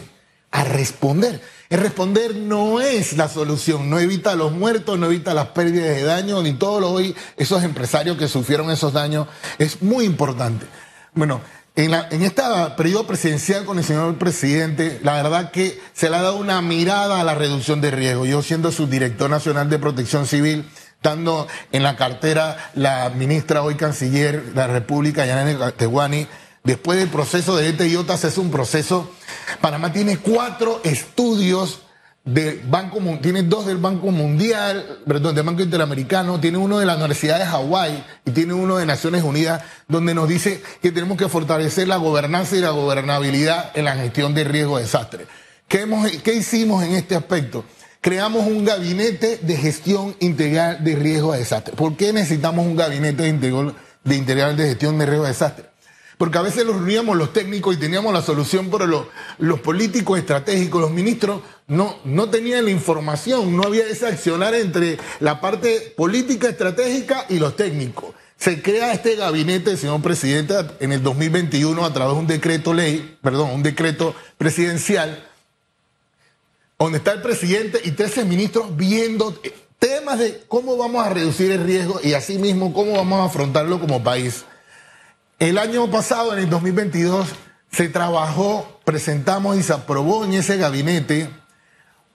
a 0.50 0.64
responder. 0.64 1.42
El 1.68 1.82
responder 1.82 2.36
no 2.36 2.80
es 2.80 3.18
la 3.18 3.28
solución, 3.28 3.90
no 3.90 4.00
evita 4.00 4.38
los 4.38 4.54
muertos, 4.54 4.98
no 4.98 5.08
evita 5.08 5.34
las 5.34 5.48
pérdidas 5.48 5.94
de 5.94 6.04
daño, 6.04 6.42
ni 6.42 6.54
todo 6.54 6.80
lo 6.80 6.92
hoy, 6.92 7.14
esos 7.36 7.66
empresarios 7.66 8.16
que 8.16 8.30
sufrieron 8.30 8.72
esos 8.72 8.94
daños, 8.94 9.28
es 9.58 9.82
muy 9.82 10.06
importante. 10.06 10.66
Bueno, 11.14 11.42
en, 11.78 11.92
la, 11.92 12.08
en 12.10 12.24
este 12.24 12.42
periodo 12.76 13.06
presidencial 13.06 13.64
con 13.64 13.78
el 13.78 13.86
señor 13.86 14.18
presidente, 14.18 15.00
la 15.04 15.14
verdad 15.14 15.52
que 15.52 15.80
se 15.94 16.10
le 16.10 16.16
ha 16.16 16.24
dado 16.24 16.38
una 16.38 16.60
mirada 16.64 17.22
a 17.22 17.24
la 17.24 17.36
reducción 17.36 17.82
de 17.82 17.92
riesgo. 17.92 18.26
Yo 18.26 18.42
siendo 18.42 18.72
subdirector 18.72 19.30
nacional 19.30 19.70
de 19.70 19.78
protección 19.78 20.26
civil, 20.26 20.68
estando 20.96 21.48
en 21.72 21.84
la 21.84 21.96
cartera 21.96 22.72
la 22.74 23.12
ministra 23.12 23.62
hoy 23.62 23.76
canciller 23.76 24.44
de 24.44 24.56
la 24.56 24.66
República, 24.66 25.28
Yanane 25.28 25.56
Tehuani, 25.74 26.28
después 26.64 26.98
del 26.98 27.10
proceso 27.10 27.56
de 27.56 27.70
este 27.70 27.88
IOTA 27.88 28.16
hace 28.16 28.40
un 28.40 28.50
proceso. 28.50 29.12
Panamá 29.62 29.94
tiene 29.94 30.18
cuatro 30.18 30.82
estudios 30.84 31.84
del 32.28 32.62
Banco, 32.70 33.00
tiene 33.22 33.44
dos 33.44 33.66
del 33.66 33.78
Banco 33.78 34.12
Mundial, 34.12 35.00
perdón, 35.08 35.34
del 35.34 35.46
Banco 35.46 35.64
Interamericano, 35.64 36.40
tiene 36.40 36.58
uno 36.58 36.78
de 36.78 36.86
la 36.86 36.96
Universidad 36.96 37.40
de 37.40 37.46
Hawái 37.46 38.04
y 38.26 38.32
tiene 38.32 38.54
uno 38.54 38.78
de 38.78 38.86
Naciones 38.86 39.24
Unidas, 39.24 39.64
donde 39.88 40.14
nos 40.14 40.28
dice 40.30 40.62
que 40.82 40.92
tenemos 40.92 41.18
que 41.18 41.30
fortalecer 41.30 41.88
la 41.88 41.98
gobernanza 41.98 42.56
y 42.56 42.60
la 42.60 42.72
gobernabilidad 42.72 43.72
en 43.76 43.86
la 43.86 43.96
gestión 43.96 44.34
de 44.34 44.44
riesgo 44.44 44.78
de 44.78 44.84
desastre. 44.84 45.26
¿Qué, 45.68 45.82
hemos, 45.82 46.10
¿Qué 46.24 46.34
hicimos 46.34 46.84
en 46.84 46.94
este 46.94 47.16
aspecto? 47.16 47.66
creamos 48.02 48.48
un 48.48 48.64
gabinete 48.64 49.40
de 49.42 49.58
gestión 49.58 50.16
integral 50.20 50.84
de 50.84 50.96
riesgo 50.96 51.34
de 51.34 51.40
desastre. 51.40 51.76
¿Por 51.76 51.98
qué 51.98 52.14
necesitamos 52.14 52.66
un 52.66 52.78
gabinete 52.78 53.24
de 53.24 54.16
integral 54.16 54.56
de, 54.56 54.64
gestión 54.64 54.98
de 54.98 55.06
riesgo 55.06 55.24
de 55.24 55.30
desastre? 55.30 55.66
Porque 56.18 56.38
a 56.40 56.42
veces 56.42 56.66
los 56.66 56.78
reuníamos 56.78 57.16
los 57.16 57.32
técnicos 57.32 57.76
y 57.76 57.80
teníamos 57.80 58.12
la 58.12 58.24
solución, 58.24 58.70
pero 58.72 58.88
los, 58.88 59.06
los 59.38 59.60
políticos 59.60 60.18
estratégicos, 60.18 60.82
los 60.82 60.92
ministros, 60.92 61.42
no, 61.68 61.98
no 62.06 62.30
tenían 62.30 62.66
la 62.66 62.72
información, 62.72 63.56
no 63.56 63.64
había 63.64 63.86
ese 63.86 64.08
accionar 64.08 64.56
entre 64.56 64.98
la 65.20 65.40
parte 65.40 65.94
política 65.96 66.50
estratégica 66.50 67.26
y 67.30 67.38
los 67.38 67.56
técnicos. 67.56 68.16
Se 68.38 68.62
crea 68.62 68.94
este 68.94 69.16
gabinete, 69.16 69.78
señor 69.78 70.02
presidente, 70.02 70.56
en 70.80 70.92
el 70.92 71.04
2021 71.04 71.86
a 71.86 71.94
través 71.94 72.16
de 72.16 72.20
un 72.20 72.28
decreto 72.28 72.74
ley, 72.74 73.18
perdón, 73.22 73.52
un 73.52 73.64
decreto 73.64 74.16
presidencial, 74.38 75.28
donde 76.80 77.00
está 77.00 77.14
el 77.14 77.22
presidente 77.22 77.80
y 77.84 77.92
13 77.92 78.26
ministros 78.26 78.76
viendo 78.76 79.40
temas 79.80 80.20
de 80.20 80.44
cómo 80.48 80.78
vamos 80.78 81.06
a 81.06 81.10
reducir 81.10 81.52
el 81.52 81.64
riesgo 81.64 82.00
y 82.04 82.14
asimismo 82.14 82.74
cómo 82.74 82.94
vamos 82.94 83.20
a 83.20 83.26
afrontarlo 83.26 83.80
como 83.80 84.04
país. 84.04 84.46
El 85.40 85.60
año 85.60 85.92
pasado, 85.92 86.34
en 86.34 86.40
el 86.40 86.50
2022, 86.50 87.28
se 87.72 87.90
trabajó, 87.90 88.80
presentamos 88.84 89.56
y 89.56 89.62
se 89.62 89.72
aprobó 89.72 90.26
en 90.26 90.34
ese 90.34 90.58
gabinete 90.58 91.30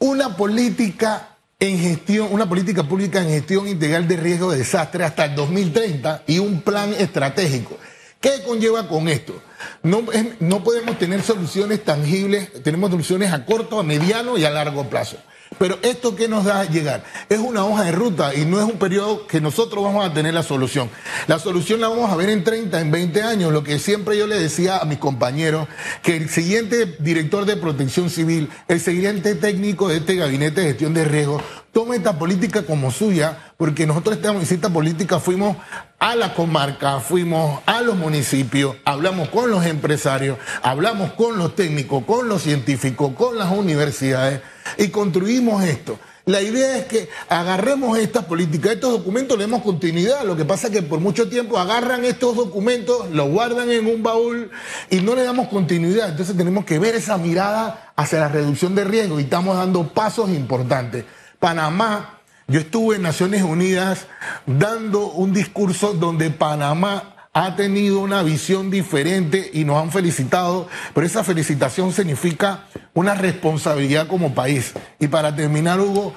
una 0.00 0.36
política 0.36 1.36
en 1.60 1.78
gestión, 1.78 2.26
una 2.32 2.48
política 2.48 2.82
pública 2.82 3.22
en 3.22 3.28
gestión 3.28 3.68
integral 3.68 4.08
de 4.08 4.16
riesgo 4.16 4.50
de 4.50 4.58
desastre 4.58 5.04
hasta 5.04 5.26
el 5.26 5.36
2030 5.36 6.24
y 6.26 6.40
un 6.40 6.62
plan 6.62 6.92
estratégico. 6.94 7.78
¿Qué 8.20 8.42
conlleva 8.44 8.88
con 8.88 9.06
esto? 9.08 9.40
No, 9.84 10.02
no 10.40 10.64
podemos 10.64 10.98
tener 10.98 11.22
soluciones 11.22 11.84
tangibles, 11.84 12.52
tenemos 12.64 12.90
soluciones 12.90 13.32
a 13.32 13.44
corto, 13.44 13.78
a 13.78 13.84
mediano 13.84 14.36
y 14.36 14.44
a 14.44 14.50
largo 14.50 14.90
plazo. 14.90 15.18
Pero 15.58 15.78
esto 15.82 16.16
que 16.16 16.28
nos 16.28 16.44
da 16.44 16.64
llegar 16.64 17.04
es 17.28 17.38
una 17.38 17.64
hoja 17.64 17.84
de 17.84 17.92
ruta 17.92 18.34
y 18.34 18.44
no 18.44 18.58
es 18.58 18.64
un 18.64 18.78
periodo 18.78 19.26
que 19.26 19.40
nosotros 19.40 19.84
vamos 19.84 20.04
a 20.04 20.12
tener 20.12 20.34
la 20.34 20.42
solución. 20.42 20.90
La 21.26 21.38
solución 21.38 21.80
la 21.80 21.88
vamos 21.88 22.10
a 22.10 22.16
ver 22.16 22.30
en 22.30 22.44
30, 22.44 22.80
en 22.80 22.90
20 22.90 23.22
años. 23.22 23.52
Lo 23.52 23.62
que 23.62 23.78
siempre 23.78 24.16
yo 24.16 24.26
le 24.26 24.38
decía 24.38 24.78
a 24.78 24.84
mis 24.84 24.98
compañeros, 24.98 25.68
que 26.02 26.16
el 26.16 26.28
siguiente 26.28 26.96
director 26.98 27.44
de 27.44 27.56
protección 27.56 28.10
civil, 28.10 28.50
el 28.68 28.80
siguiente 28.80 29.34
técnico 29.34 29.88
de 29.88 29.98
este 29.98 30.16
gabinete 30.16 30.62
de 30.62 30.68
gestión 30.68 30.94
de 30.94 31.04
riesgo, 31.04 31.42
tome 31.72 31.96
esta 31.96 32.18
política 32.18 32.62
como 32.62 32.90
suya, 32.90 33.52
porque 33.56 33.86
nosotros 33.86 34.16
estamos 34.16 34.48
en 34.48 34.54
esta 34.54 34.70
política 34.70 35.20
fuimos 35.20 35.56
a 35.98 36.16
la 36.16 36.34
comarca, 36.34 37.00
fuimos 37.00 37.60
a 37.66 37.80
los 37.80 37.96
municipios, 37.96 38.76
hablamos 38.84 39.28
con 39.28 39.50
los 39.50 39.64
empresarios, 39.64 40.38
hablamos 40.62 41.12
con 41.12 41.38
los 41.38 41.54
técnicos, 41.54 42.04
con 42.04 42.28
los 42.28 42.42
científicos, 42.42 43.12
con 43.16 43.38
las 43.38 43.50
universidades 43.50 44.40
y 44.78 44.88
construimos 44.88 45.64
esto. 45.64 45.98
La 46.24 46.40
idea 46.40 46.78
es 46.78 46.84
que 46.84 47.08
agarremos 47.28 47.98
estas 47.98 48.26
políticas, 48.26 48.74
estos 48.74 48.92
documentos, 48.92 49.36
le 49.36 49.44
demos 49.44 49.62
continuidad. 49.62 50.24
Lo 50.24 50.36
que 50.36 50.44
pasa 50.44 50.68
es 50.68 50.72
que 50.72 50.82
por 50.82 51.00
mucho 51.00 51.28
tiempo 51.28 51.58
agarran 51.58 52.04
estos 52.04 52.36
documentos, 52.36 53.10
los 53.10 53.28
guardan 53.28 53.70
en 53.72 53.86
un 53.86 54.04
baúl 54.04 54.50
y 54.88 55.00
no 55.00 55.16
le 55.16 55.24
damos 55.24 55.48
continuidad. 55.48 56.10
Entonces 56.10 56.36
tenemos 56.36 56.64
que 56.64 56.78
ver 56.78 56.94
esa 56.94 57.18
mirada 57.18 57.92
hacia 57.96 58.20
la 58.20 58.28
reducción 58.28 58.76
de 58.76 58.84
riesgo 58.84 59.18
y 59.18 59.24
estamos 59.24 59.56
dando 59.56 59.88
pasos 59.88 60.30
importantes. 60.30 61.04
Panamá, 61.40 62.20
yo 62.46 62.60
estuve 62.60 62.96
en 62.96 63.02
Naciones 63.02 63.42
Unidas 63.42 64.06
dando 64.46 65.06
un 65.06 65.32
discurso 65.32 65.92
donde 65.92 66.30
Panamá 66.30 67.11
ha 67.32 67.56
tenido 67.56 68.00
una 68.00 68.22
visión 68.22 68.70
diferente 68.70 69.50
y 69.54 69.64
nos 69.64 69.82
han 69.82 69.90
felicitado, 69.90 70.68
pero 70.94 71.06
esa 71.06 71.24
felicitación 71.24 71.92
significa 71.92 72.66
una 72.92 73.14
responsabilidad 73.14 74.06
como 74.06 74.34
país. 74.34 74.72
Y 74.98 75.08
para 75.08 75.34
terminar, 75.34 75.80
Hugo, 75.80 76.14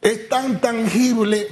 es 0.00 0.28
tan 0.28 0.60
tangible 0.60 1.48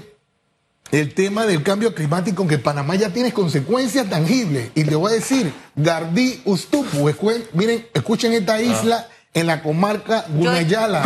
el 0.92 1.14
tema 1.14 1.46
del 1.46 1.64
cambio 1.64 1.94
climático 1.94 2.46
que 2.46 2.58
Panamá 2.58 2.94
ya 2.94 3.10
tiene 3.12 3.32
consecuencias 3.32 4.08
tangibles. 4.08 4.70
Y 4.76 4.84
le 4.84 4.94
voy 4.94 5.12
a 5.12 5.14
decir, 5.16 5.52
Gardí 5.74 6.42
Ustupu, 6.44 7.10
miren, 7.54 7.86
escuchen 7.92 8.32
esta 8.32 8.54
ah. 8.54 8.62
isla 8.62 9.08
en 9.34 9.48
la 9.48 9.62
comarca 9.62 10.26
Gunayala. 10.28 11.04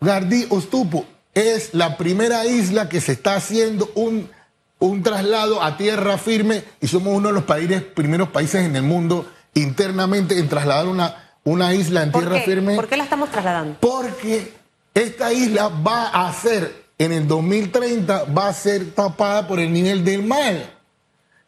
Gardí 0.00 0.46
Ustupu 0.48 1.04
es 1.34 1.74
la 1.74 1.96
primera 1.96 2.46
isla 2.46 2.88
que 2.88 3.00
se 3.00 3.12
está 3.12 3.36
haciendo 3.36 3.90
un 3.94 4.30
un 4.78 5.02
traslado 5.02 5.62
a 5.62 5.76
tierra 5.76 6.18
firme 6.18 6.64
y 6.80 6.86
somos 6.88 7.14
uno 7.16 7.28
de 7.28 7.34
los 7.34 7.44
países, 7.44 7.82
primeros 7.82 8.28
países 8.28 8.64
en 8.64 8.76
el 8.76 8.82
mundo 8.82 9.26
internamente 9.54 10.38
en 10.38 10.48
trasladar 10.48 10.86
una, 10.86 11.36
una 11.44 11.74
isla 11.74 12.02
en 12.02 12.12
tierra 12.12 12.40
firme. 12.40 12.76
¿Por 12.76 12.88
qué 12.88 12.96
la 12.96 13.04
estamos 13.04 13.30
trasladando? 13.30 13.78
Porque 13.80 14.52
esta 14.94 15.32
isla 15.32 15.68
va 15.68 16.08
a 16.08 16.32
ser, 16.32 16.86
en 16.98 17.12
el 17.12 17.26
2030, 17.26 18.24
va 18.24 18.48
a 18.48 18.52
ser 18.52 18.92
tapada 18.92 19.46
por 19.46 19.60
el 19.60 19.72
nivel 19.72 20.04
del 20.04 20.22
mar. 20.22 20.78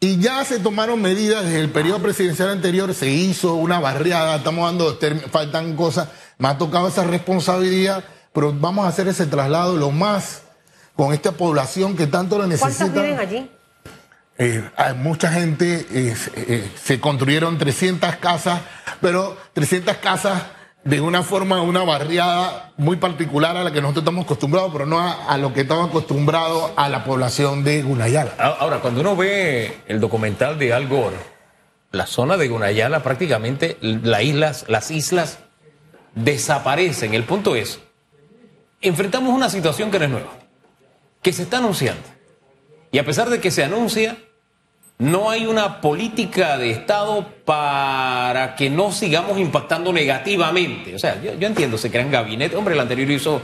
Y 0.02 0.18
ya 0.18 0.42
se 0.44 0.58
tomaron 0.58 1.02
medidas 1.02 1.44
desde 1.44 1.60
el 1.60 1.68
periodo 1.68 1.98
presidencial 2.00 2.48
anterior, 2.48 2.94
se 2.94 3.10
hizo 3.10 3.54
una 3.54 3.80
barriada, 3.80 4.36
estamos 4.36 4.64
dando, 4.64 4.98
faltan 5.30 5.76
cosas, 5.76 6.08
me 6.38 6.48
ha 6.48 6.56
tocado 6.56 6.88
esa 6.88 7.04
responsabilidad, 7.04 8.02
pero 8.32 8.54
vamos 8.58 8.86
a 8.86 8.88
hacer 8.88 9.08
ese 9.08 9.26
traslado 9.26 9.76
lo 9.76 9.90
más 9.90 10.42
con 11.00 11.14
esta 11.14 11.32
población 11.32 11.96
que 11.96 12.06
tanto 12.06 12.36
lo 12.36 12.46
necesita. 12.46 12.84
¿Cuántos 12.84 13.02
viven 13.02 13.18
allí? 13.18 13.50
Eh, 14.36 14.70
hay 14.76 14.92
mucha 14.92 15.32
gente, 15.32 15.86
eh, 15.90 16.14
eh, 16.36 16.70
se 16.74 17.00
construyeron 17.00 17.56
300 17.56 18.16
casas, 18.16 18.60
pero 19.00 19.34
300 19.54 19.96
casas 19.96 20.42
de 20.84 21.00
una 21.00 21.22
forma, 21.22 21.62
una 21.62 21.84
barriada 21.84 22.74
muy 22.76 22.98
particular 22.98 23.56
a 23.56 23.64
la 23.64 23.72
que 23.72 23.80
nosotros 23.80 24.02
estamos 24.02 24.26
acostumbrados, 24.26 24.70
pero 24.74 24.84
no 24.84 25.00
a, 25.00 25.38
lo 25.38 25.54
que 25.54 25.62
estamos 25.62 25.88
acostumbrados 25.88 26.72
a 26.76 26.90
la 26.90 27.02
población 27.02 27.64
de 27.64 27.80
Gunayala. 27.80 28.34
Ahora, 28.38 28.80
cuando 28.80 29.00
uno 29.00 29.16
ve 29.16 29.78
el 29.88 30.00
documental 30.00 30.58
de 30.58 30.74
Al 30.74 30.86
Gore, 30.86 31.16
la 31.92 32.06
zona 32.06 32.36
de 32.36 32.46
Gunayala 32.46 33.02
prácticamente, 33.02 33.78
las 33.80 34.22
islas, 34.22 34.66
las 34.68 34.90
islas 34.90 35.38
desaparecen. 36.14 37.14
El 37.14 37.24
punto 37.24 37.56
es, 37.56 37.80
enfrentamos 38.82 39.32
una 39.32 39.48
situación 39.48 39.90
que 39.90 39.98
no 39.98 40.04
es 40.04 40.10
nueva 40.10 40.39
que 41.22 41.32
se 41.32 41.42
está 41.42 41.58
anunciando. 41.58 42.02
Y 42.92 42.98
a 42.98 43.04
pesar 43.04 43.30
de 43.30 43.40
que 43.40 43.50
se 43.50 43.62
anuncia, 43.62 44.16
no 44.98 45.30
hay 45.30 45.46
una 45.46 45.80
política 45.80 46.58
de 46.58 46.70
Estado 46.70 47.26
para 47.44 48.54
que 48.56 48.68
no 48.68 48.92
sigamos 48.92 49.38
impactando 49.38 49.92
negativamente. 49.92 50.94
O 50.94 50.98
sea, 50.98 51.20
yo, 51.22 51.46
entiendo, 51.46 51.78
se 51.78 51.90
crean 51.90 52.10
gabinetes. 52.10 52.58
Hombre, 52.58 52.74
el 52.74 52.80
anterior 52.80 53.10
hizo 53.10 53.40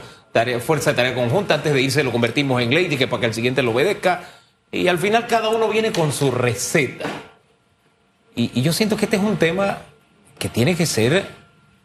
fuerza 0.59 0.91
de 0.91 0.95
tarea 0.97 1.15
conjunta, 1.15 1.55
antes 1.55 1.73
de 1.73 1.81
irse 1.81 2.03
lo 2.03 2.11
convertimos 2.11 2.61
en 2.61 2.69
ley, 2.69 2.87
que 2.89 3.07
para 3.07 3.21
que 3.21 3.25
el 3.27 3.33
siguiente 3.33 3.63
lo 3.63 3.71
obedezca. 3.71 4.21
Y 4.71 4.87
al 4.87 4.99
final 4.99 5.25
cada 5.25 5.49
uno 5.49 5.67
viene 5.69 5.91
con 5.91 6.11
su 6.11 6.29
receta. 6.29 7.05
Y, 8.35 8.51
y 8.53 8.61
yo 8.61 8.71
siento 8.71 8.97
que 8.97 9.05
este 9.05 9.17
es 9.17 9.23
un 9.23 9.37
tema 9.37 9.79
que 10.37 10.49
tiene 10.49 10.75
que 10.75 10.85
ser 10.85 11.25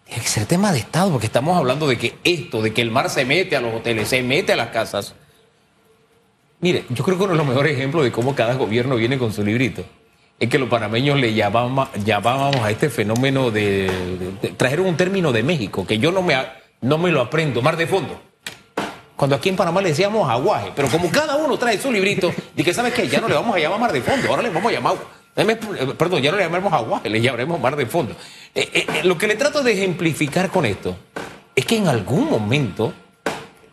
tiene 0.05 0.23
que 0.23 0.29
ser 0.29 0.45
tema 0.45 0.73
de 0.73 0.81
Estado, 0.81 1.11
porque 1.11 1.27
estamos 1.27 1.57
hablando 1.57 1.89
de 1.89 1.97
que 1.97 2.19
esto, 2.25 2.61
de 2.61 2.75
que 2.75 2.83
el 2.83 2.91
mar 2.91 3.09
se 3.09 3.25
mete 3.25 3.57
a 3.57 3.63
los 3.63 3.75
hoteles, 3.75 4.09
se 4.09 4.23
mete 4.23 4.53
a 4.53 4.57
las 4.57 4.69
casas. 4.69 5.15
Mire, 6.63 6.85
yo 6.91 7.05
creo 7.05 7.19
que 7.19 7.25
uno 7.25 7.33
de 7.33 7.39
los 7.39 7.47
mejores 7.47 7.77
ejemplos 7.77 8.05
de 8.05 8.13
cómo 8.13 8.37
cada 8.37 8.55
gobierno 8.55 8.95
viene 8.95 9.19
con 9.19 9.33
su 9.33 9.45
librito 9.45 9.85
es 10.39 10.49
que 10.49 10.59
los 10.59 10.69
panameños 10.69 11.19
le 11.19 11.35
llamábamos, 11.35 11.89
a 12.63 12.71
este 12.71 12.89
fenómeno 12.89 13.51
de, 13.51 13.91
Trajeron 14.57 14.87
un 14.87 14.97
término 14.97 15.33
de 15.33 15.43
México 15.43 15.85
que 15.85 15.99
yo 15.99 16.13
no 16.13 16.23
me, 16.23 16.37
no 16.81 16.99
me 16.99 17.11
lo 17.11 17.21
aprendo, 17.21 17.63
mar 17.63 17.77
de 17.77 17.89
fondo. 17.89 18.21
Cuando 19.17 19.37
aquí 19.37 19.49
en 19.49 19.57
Panamá 19.57 19.83
le 19.83 19.91
decíamos 19.91 20.31
aguaje, 20.31 20.71
pero 20.75 20.89
como 20.89 21.11
cada 21.11 21.37
uno 21.37 21.59
trae 21.59 21.79
su 21.79 21.93
librito, 21.93 22.33
y 22.57 22.63
que 22.63 22.73
sabes 22.73 22.95
qué, 22.95 23.09
ya 23.09 23.21
no 23.21 23.29
le 23.29 23.35
vamos 23.35 23.55
a 23.55 23.59
llamar 23.59 23.81
mar 23.81 23.93
de 23.93 24.01
fondo, 24.01 24.29
ahora 24.29 24.43
le 24.43 24.51
vamos 24.51 24.71
a 24.71 24.75
llamar 24.75 24.95
Perdón, 25.35 26.23
ya 26.23 26.31
no 26.31 26.37
le 26.37 26.45
llamaremos 26.45 26.73
aguaje, 26.73 27.09
le 27.09 27.21
llamaremos 27.21 27.59
mar 27.61 27.75
de 27.75 27.87
fondo. 27.87 28.15
Eh, 28.55 28.69
eh, 28.73 28.87
eh, 28.87 29.05
lo 29.05 29.17
que 29.17 29.27
le 29.27 29.35
trato 29.35 29.63
de 29.63 29.73
ejemplificar 29.73 30.51
con 30.51 30.67
esto 30.67 30.97
es 31.57 31.65
que 31.65 31.77
en 31.77 31.89
algún 31.89 32.29
momento 32.29 32.93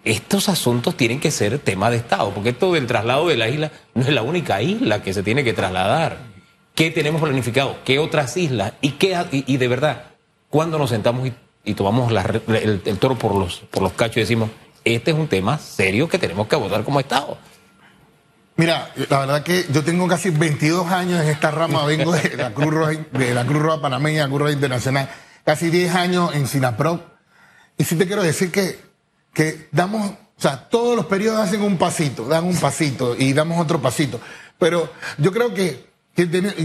estos 0.03 0.49
asuntos 0.49 0.95
tienen 0.95 1.19
que 1.19 1.31
ser 1.31 1.59
tema 1.59 1.89
de 1.89 1.97
Estado, 1.97 2.31
porque 2.31 2.49
esto 2.49 2.73
del 2.73 2.87
traslado 2.87 3.27
de 3.27 3.37
la 3.37 3.49
isla 3.49 3.71
no 3.93 4.03
es 4.03 4.09
la 4.09 4.21
única 4.21 4.61
isla 4.61 5.03
que 5.03 5.13
se 5.13 5.23
tiene 5.23 5.43
que 5.43 5.53
trasladar. 5.53 6.17
¿Qué 6.75 6.91
tenemos 6.91 7.21
planificado? 7.21 7.77
¿Qué 7.83 7.99
otras 7.99 8.37
islas? 8.37 8.73
¿Y, 8.81 9.57
de 9.57 9.67
verdad, 9.67 10.05
cuando 10.49 10.77
nos 10.77 10.89
sentamos 10.89 11.29
y, 11.63 11.73
tomamos 11.73 12.11
el, 12.11 12.97
toro 12.97 13.17
por 13.17 13.35
los, 13.35 13.59
por 13.71 13.83
los 13.83 13.93
cachos 13.93 14.17
y 14.17 14.21
decimos, 14.21 14.49
este 14.85 15.11
es 15.11 15.17
un 15.17 15.27
tema 15.27 15.57
serio 15.57 16.07
que 16.07 16.17
tenemos 16.17 16.47
que 16.47 16.55
abordar 16.55 16.83
como 16.83 16.99
Estado? 16.99 17.37
Mira, 18.55 18.91
la 19.09 19.19
verdad 19.19 19.43
que 19.43 19.65
yo 19.71 19.85
tengo 19.85 20.05
casi 20.07 20.31
22 20.31 20.87
años 20.91 21.21
en 21.21 21.29
esta 21.29 21.49
rama, 21.49 21.85
vengo 21.85 22.11
de 22.11 22.35
la 22.35 22.53
Cruz 22.53 22.73
Roja, 22.73 22.91
de 22.91 23.33
la 23.33 23.45
Cruz 23.45 23.61
Roja 23.61 23.81
Panameña, 23.81 24.27
Cruz 24.27 24.39
Roja 24.39 24.51
Internacional, 24.51 25.09
casi 25.45 25.69
10 25.69 25.95
años 25.95 26.35
en 26.35 26.45
Sinaprop. 26.45 27.01
Y 27.77 27.85
sí 27.85 27.95
te 27.95 28.05
quiero 28.05 28.21
decir 28.21 28.51
que, 28.51 28.88
que 29.33 29.67
damos, 29.71 30.11
o 30.11 30.41
sea, 30.41 30.69
todos 30.69 30.95
los 30.95 31.05
periodos 31.05 31.39
hacen 31.39 31.61
un 31.61 31.77
pasito, 31.77 32.25
dan 32.25 32.45
un 32.45 32.57
pasito 32.57 33.15
y 33.17 33.33
damos 33.33 33.59
otro 33.59 33.81
pasito. 33.81 34.19
Pero 34.57 34.91
yo 35.17 35.31
creo 35.31 35.53
que 35.53 35.89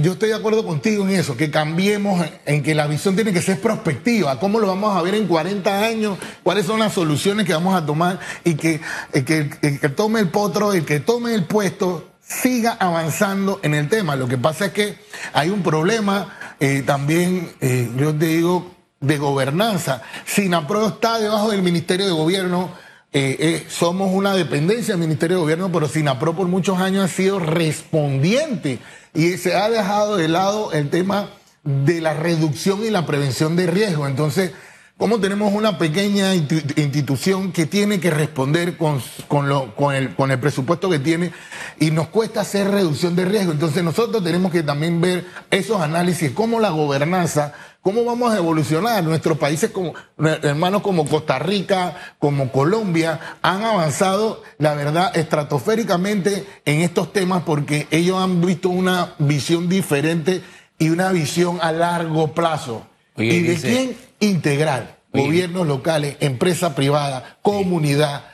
yo 0.00 0.12
estoy 0.12 0.30
de 0.30 0.34
acuerdo 0.34 0.64
contigo 0.66 1.04
en 1.04 1.10
eso, 1.10 1.36
que 1.36 1.50
cambiemos 1.50 2.26
en 2.44 2.62
que 2.62 2.74
la 2.74 2.86
visión 2.86 3.14
tiene 3.14 3.32
que 3.32 3.42
ser 3.42 3.60
prospectiva, 3.60 4.40
cómo 4.40 4.58
lo 4.58 4.66
vamos 4.66 4.96
a 4.96 5.02
ver 5.02 5.14
en 5.14 5.28
40 5.28 5.84
años, 5.84 6.18
cuáles 6.42 6.66
son 6.66 6.80
las 6.80 6.92
soluciones 6.92 7.46
que 7.46 7.54
vamos 7.54 7.74
a 7.74 7.86
tomar 7.86 8.18
y 8.42 8.54
que 8.54 8.80
el 9.12 9.24
que, 9.24 9.44
tome 9.90 10.20
el 10.20 10.28
potro, 10.28 10.72
el 10.72 10.84
que 10.84 10.98
tome 10.98 11.34
el 11.34 11.44
puesto, 11.44 12.10
siga 12.20 12.72
avanzando 12.72 13.60
en 13.62 13.74
el 13.74 13.88
tema. 13.88 14.16
Lo 14.16 14.26
que 14.26 14.38
pasa 14.38 14.66
es 14.66 14.72
que 14.72 14.96
hay 15.32 15.50
un 15.50 15.62
problema 15.62 16.56
eh, 16.58 16.82
también, 16.84 17.52
eh, 17.60 17.88
yo 17.96 18.14
te 18.14 18.26
digo, 18.26 18.74
de 19.06 19.18
gobernanza. 19.18 20.02
SINAPRO 20.26 20.88
está 20.88 21.18
debajo 21.18 21.50
del 21.50 21.62
Ministerio 21.62 22.06
de 22.06 22.12
Gobierno 22.12 22.84
eh, 23.16 23.36
eh, 23.38 23.66
somos 23.68 24.12
una 24.12 24.34
dependencia 24.34 24.94
del 24.94 25.00
Ministerio 25.00 25.36
de 25.36 25.42
Gobierno, 25.42 25.70
pero 25.70 25.86
SINAPRO 25.86 26.34
por 26.34 26.48
muchos 26.48 26.80
años 26.80 27.04
ha 27.04 27.08
sido 27.08 27.38
respondiente 27.38 28.80
y 29.14 29.36
se 29.36 29.54
ha 29.54 29.70
dejado 29.70 30.16
de 30.16 30.26
lado 30.26 30.72
el 30.72 30.90
tema 30.90 31.28
de 31.62 32.00
la 32.00 32.14
reducción 32.14 32.84
y 32.84 32.90
la 32.90 33.06
prevención 33.06 33.54
de 33.54 33.68
riesgo. 33.68 34.08
Entonces, 34.08 34.50
¿cómo 34.96 35.20
tenemos 35.20 35.52
una 35.52 35.78
pequeña 35.78 36.34
institución 36.34 37.52
que 37.52 37.66
tiene 37.66 38.00
que 38.00 38.10
responder 38.10 38.76
con, 38.76 39.00
lo, 39.48 39.74
con, 39.74 39.94
el, 39.94 40.14
con 40.14 40.30
el 40.30 40.38
presupuesto 40.38 40.88
que 40.90 40.98
tiene 40.98 41.32
y 41.80 41.90
nos 41.90 42.08
cuesta 42.08 42.40
hacer 42.40 42.70
reducción 42.70 43.16
de 43.16 43.24
riesgo? 43.24 43.52
Entonces, 43.52 43.82
nosotros 43.82 44.22
tenemos 44.22 44.52
que 44.52 44.62
también 44.62 45.00
ver 45.00 45.26
esos 45.50 45.80
análisis, 45.80 46.32
cómo 46.32 46.60
la 46.60 46.70
gobernanza 46.70 47.54
¿Cómo 47.84 48.02
vamos 48.06 48.32
a 48.32 48.38
evolucionar? 48.38 49.04
Nuestros 49.04 49.36
países 49.36 49.68
como 49.68 49.92
hermanos 50.16 50.80
como 50.80 51.06
Costa 51.06 51.38
Rica, 51.38 52.14
como 52.18 52.50
Colombia, 52.50 53.36
han 53.42 53.62
avanzado, 53.62 54.42
la 54.56 54.72
verdad, 54.72 55.14
estratosféricamente 55.14 56.46
en 56.64 56.80
estos 56.80 57.12
temas 57.12 57.42
porque 57.42 57.86
ellos 57.90 58.16
han 58.22 58.40
visto 58.40 58.70
una 58.70 59.12
visión 59.18 59.68
diferente 59.68 60.40
y 60.78 60.88
una 60.88 61.12
visión 61.12 61.58
a 61.60 61.72
largo 61.72 62.32
plazo. 62.32 62.86
¿Y 63.18 63.40
de 63.40 63.56
quién? 63.56 63.96
Integral. 64.24 64.96
Gobiernos 65.12 65.66
locales, 65.66 66.16
empresa 66.18 66.74
privada, 66.74 67.36
comunidad, 67.40 68.24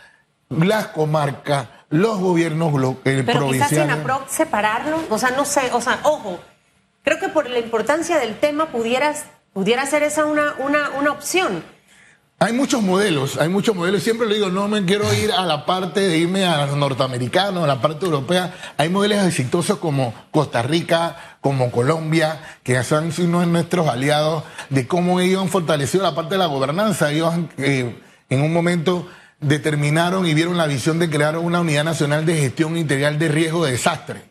las 0.48 0.87
comarcas, 0.87 1.68
los 1.90 2.18
gobiernos 2.18 2.72
eh, 3.05 3.22
Pero 3.26 3.40
provinciales. 3.40 3.96
Pero 4.03 4.18
quizás 4.24 4.33
separarlo, 4.35 4.98
o 5.11 5.18
sea, 5.18 5.31
no 5.33 5.44
sé, 5.44 5.70
o 5.72 5.81
sea, 5.83 6.00
ojo, 6.05 6.40
creo 7.03 7.18
que 7.18 7.29
por 7.29 7.50
la 7.50 7.59
importancia 7.59 8.18
del 8.18 8.38
tema 8.38 8.70
pudieras 8.70 9.26
Pudiera 9.53 9.85
ser 9.85 10.05
esa 10.05 10.26
una, 10.26 10.55
una, 10.59 10.90
una 10.90 11.11
opción. 11.11 11.64
Hay 12.38 12.53
muchos 12.53 12.83
modelos, 12.83 13.37
hay 13.37 13.48
muchos 13.48 13.74
modelos. 13.74 14.03
Siempre 14.03 14.29
le 14.29 14.37
digo, 14.37 14.48
no 14.48 14.68
me 14.68 14.85
quiero 14.85 15.12
ir 15.12 15.33
a 15.33 15.44
la 15.44 15.66
parte 15.66 16.00
de 16.00 16.18
irme 16.18 16.46
a 16.46 16.66
los 16.66 16.76
norteamericanos, 16.76 17.64
a 17.64 17.66
la 17.66 17.83
parte 17.83 18.07
europea. 18.07 18.55
Hay 18.79 18.88
modelos 18.88 19.26
exitosos 19.26 19.79
como 19.79 20.14
Costa 20.31 20.62
Rica, 20.62 21.30
como 21.40 21.70
Colombia, 21.70 22.40
que 22.62 22.83
son 22.85 23.12
uno 23.18 23.40
de 23.40 23.46
nuestros 23.46 23.88
aliados, 23.88 24.44
de 24.68 24.87
cómo 24.87 25.20
ellos 25.20 25.42
han 25.42 25.48
fortalecido 25.48 26.03
la 26.03 26.14
parte 26.14 26.35
de 26.35 26.38
la 26.38 26.46
gobernanza. 26.46 27.11
Ellos 27.11 27.35
eh, 27.59 27.96
en 28.29 28.42
un 28.42 28.53
momento 28.53 29.09
determinaron 29.40 30.26
y 30.26 30.35
vieron 30.35 30.57
la 30.57 30.66
visión 30.66 30.98
de 30.98 31.09
crear 31.09 31.38
una 31.38 31.61
unidad 31.61 31.85
nacional 31.85 32.26
de 32.26 32.37
gestión 32.37 32.76
integral 32.76 33.18
de 33.18 33.29
riesgo 33.29 33.64
de 33.64 33.72
desastre 33.72 34.31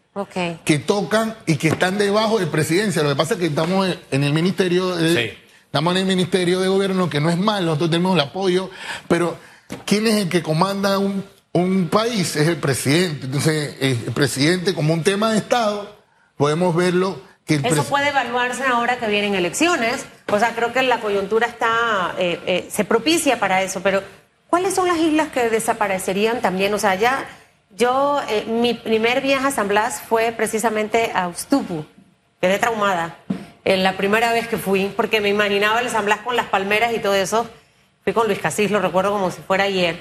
que 0.66 0.80
tocan 0.80 1.36
y 1.46 1.56
que 1.56 1.70
están 1.70 1.98
debajo 1.98 2.40
de 2.40 2.48
presidencia. 2.48 3.04
Lo 3.04 3.10
que 3.10 3.16
pasa 3.16 3.36
es 3.36 3.40
que 3.40 3.48
estamos 3.48 3.88
en 4.12 4.24
el 4.24 4.34
ministerio 4.34 4.96
de, 4.96 5.38
estamos 5.66 5.96
en 5.96 6.02
el 6.02 6.06
ministerio 6.06 6.60
de 6.60 6.68
gobierno, 6.68 7.10
que 7.10 7.22
no 7.22 7.30
es 7.30 7.38
malo, 7.38 7.68
nosotros 7.68 7.92
tenemos 7.92 8.16
el 8.16 8.22
apoyo, 8.22 8.70
pero 9.08 9.38
¿quién 9.86 10.08
es 10.08 10.16
el 10.16 10.30
que 10.30 10.44
comanda 10.44 10.98
un, 11.00 11.24
país? 11.90 12.36
Es 12.36 12.48
el 12.48 12.58
presidente. 12.58 13.26
Entonces, 13.26 13.76
el 13.82 14.14
presidente 14.14 14.74
como 14.74 14.94
un 14.94 15.04
tema 15.04 15.32
de 15.32 15.38
Estado, 15.38 15.99
podemos 16.40 16.74
verlo 16.74 17.20
que 17.46 17.56
Eso 17.56 17.84
puede 17.84 18.08
evaluarse 18.10 18.64
ahora 18.64 18.98
que 18.98 19.08
vienen 19.08 19.36
elecciones. 19.36 20.06
O 20.32 20.40
sea, 20.40 20.56
creo 20.56 20.72
que 20.72 20.82
la 20.84 21.02
coyuntura 21.02 21.48
está, 21.48 22.14
eh, 22.18 22.40
eh, 22.46 22.68
se 22.72 22.86
propicia 22.86 23.40
para 23.40 23.62
eso, 23.62 23.82
pero 23.82 24.02
¿cuáles 24.50 24.74
son 24.74 24.88
las 24.88 25.00
islas 25.00 25.28
que 25.30 25.50
desaparecerían 25.50 26.40
también? 26.40 26.74
O 26.74 26.80
sea, 26.80 26.96
ya 26.96 27.28
yo, 27.76 28.22
eh, 28.30 28.46
mi 28.48 28.74
primer 28.74 29.20
viaje 29.20 29.48
a 29.48 29.52
San 29.52 29.68
Blas 29.68 30.02
fue 30.08 30.32
precisamente 30.32 31.12
a 31.14 31.28
Ustupu. 31.28 31.86
Quedé 32.40 32.58
traumada. 32.58 33.18
En 33.66 33.84
la 33.84 33.98
primera 33.98 34.32
vez 34.32 34.48
que 34.48 34.58
fui, 34.58 34.94
porque 34.96 35.20
me 35.20 35.28
imaginaba 35.28 35.82
el 35.82 35.90
San 35.90 36.06
Blas 36.06 36.20
con 36.20 36.38
las 36.38 36.46
palmeras 36.46 36.94
y 36.94 37.00
todo 37.00 37.16
eso. 37.16 37.50
Fui 38.06 38.14
con 38.14 38.28
Luis 38.28 38.40
Casís, 38.40 38.72
lo 38.72 38.80
recuerdo 38.80 39.12
como 39.12 39.30
si 39.30 39.42
fuera 39.42 39.66
ayer. 39.66 40.00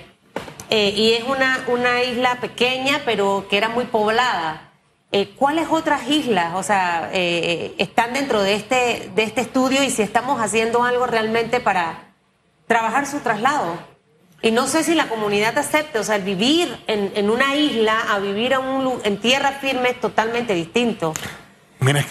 Eh, 0.71 0.91
y 0.91 1.15
es 1.15 1.25
una, 1.25 1.65
una 1.67 2.05
isla 2.05 2.37
pequeña, 2.41 3.03
pero 3.05 3.47
que 3.51 3.57
era 3.57 3.71
muy 3.71 3.87
poblada. 3.87 4.68
Eh, 5.11 5.35
¿Cuáles 5.37 5.69
otras 5.71 6.07
islas, 6.09 6.55
o 6.55 6.63
sea, 6.63 7.11
están 7.13 8.13
dentro 8.13 8.43
de 8.43 8.55
este, 8.55 9.11
de 9.15 9.23
este 9.23 9.41
estudio 9.41 9.83
y 9.83 9.91
si 9.91 10.03
estamos 10.03 10.41
haciendo 10.41 10.85
algo 10.85 11.07
realmente 11.07 11.61
para 11.61 12.13
trabajar 12.67 13.07
su 13.07 13.21
traslado? 13.21 13.79
Y 14.41 14.53
no 14.53 14.69
sé 14.69 14.85
si 14.85 14.95
la 14.95 15.09
comunidad 15.09 15.59
acepte, 15.59 15.99
o 15.99 16.05
sea, 16.05 16.17
el 16.17 16.23
vivir 16.23 16.69
en, 16.87 17.29
una 17.29 17.57
isla 17.57 17.99
a 18.09 18.21
vivir 18.21 18.55
en, 19.05 19.17
tierra 19.19 19.53
firme 19.53 19.91
es 19.91 20.01
totalmente 20.01 20.55
distinto. 20.55 21.13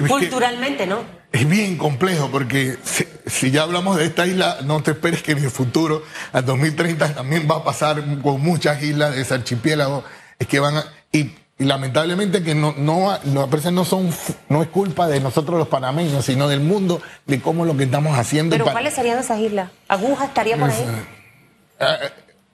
Culturalmente, 0.07 0.87
¿no? 0.87 0.99
Es 1.31 1.47
bien 1.47 1.77
complejo 1.77 2.29
porque 2.29 2.77
si, 3.25 3.51
ya 3.51 3.63
hablamos 3.63 3.97
de 3.97 4.05
esta 4.05 4.25
isla, 4.27 4.59
no 4.63 4.81
te 4.83 4.91
esperes 4.91 5.23
que 5.23 5.33
en 5.33 5.37
el 5.39 5.51
futuro, 5.51 6.03
al 6.33 6.45
2030, 6.45 7.15
también 7.15 7.47
va 7.49 7.57
a 7.57 7.63
pasar 7.63 8.03
con 8.21 8.41
muchas 8.41 8.81
islas 8.83 9.15
de 9.15 9.21
ese 9.21 9.33
archipiélago, 9.33 10.03
es 10.37 10.47
que 10.47 10.59
van 10.59 10.77
a... 10.77 10.85
Y, 11.13 11.31
lamentablemente 11.65 12.43
que 12.43 12.53
no, 12.53 12.73
no, 12.77 13.17
no, 13.23 13.47
no 13.47 13.85
son, 13.85 14.09
no 14.49 14.61
es 14.61 14.67
culpa 14.69 15.07
de 15.07 15.19
nosotros 15.19 15.57
los 15.57 15.67
panameños, 15.67 16.25
sino 16.25 16.47
del 16.47 16.59
mundo, 16.59 17.01
de 17.25 17.41
cómo 17.41 17.65
lo 17.65 17.75
que 17.75 17.85
estamos 17.85 18.17
haciendo. 18.17 18.53
Pero 18.53 18.71
¿cuáles 18.71 18.93
serían 18.93 19.17
esas 19.17 19.39
islas? 19.39 19.71
¿Aguja 19.87 20.25
estaría 20.25 20.57
por 20.57 20.69
ahí? 20.69 20.85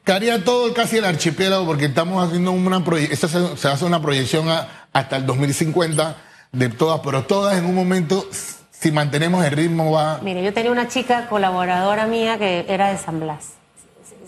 Caería 0.04 0.36
eh, 0.36 0.40
todo 0.40 0.74
casi 0.74 0.98
el 0.98 1.06
archipiélago 1.06 1.66
porque 1.66 1.86
estamos 1.86 2.26
haciendo 2.26 2.52
una 2.52 2.84
proyección, 2.84 3.58
se, 3.58 3.68
hace 3.68 3.86
una 3.86 4.02
proyección 4.02 4.48
hasta 4.94 5.18
el 5.18 5.26
2050 5.26 6.16
de 6.54 6.70
todas, 6.70 7.02
pero 7.04 7.24
todas 7.24 7.58
en 7.58 7.66
un 7.66 7.76
momento, 7.76 8.26
si 8.72 8.92
mantenemos 8.92 9.44
el 9.44 9.52
ritmo 9.52 9.92
va... 9.92 10.20
Mire, 10.22 10.44
yo 10.44 10.54
tenía 10.54 10.72
una 10.72 10.88
chica 10.88 11.28
colaboradora 11.28 12.06
mía 12.06 12.38
que 12.38 12.66
era 12.70 12.90
de 12.90 12.98
San 12.98 13.20
Blas. 13.20 13.54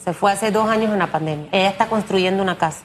Se 0.03 0.13
fue 0.13 0.31
hace 0.31 0.51
dos 0.51 0.69
años 0.69 0.91
en 0.91 0.99
la 0.99 1.11
pandemia. 1.11 1.47
Ella 1.51 1.69
está 1.69 1.87
construyendo 1.87 2.43
una 2.43 2.57
casa. 2.57 2.83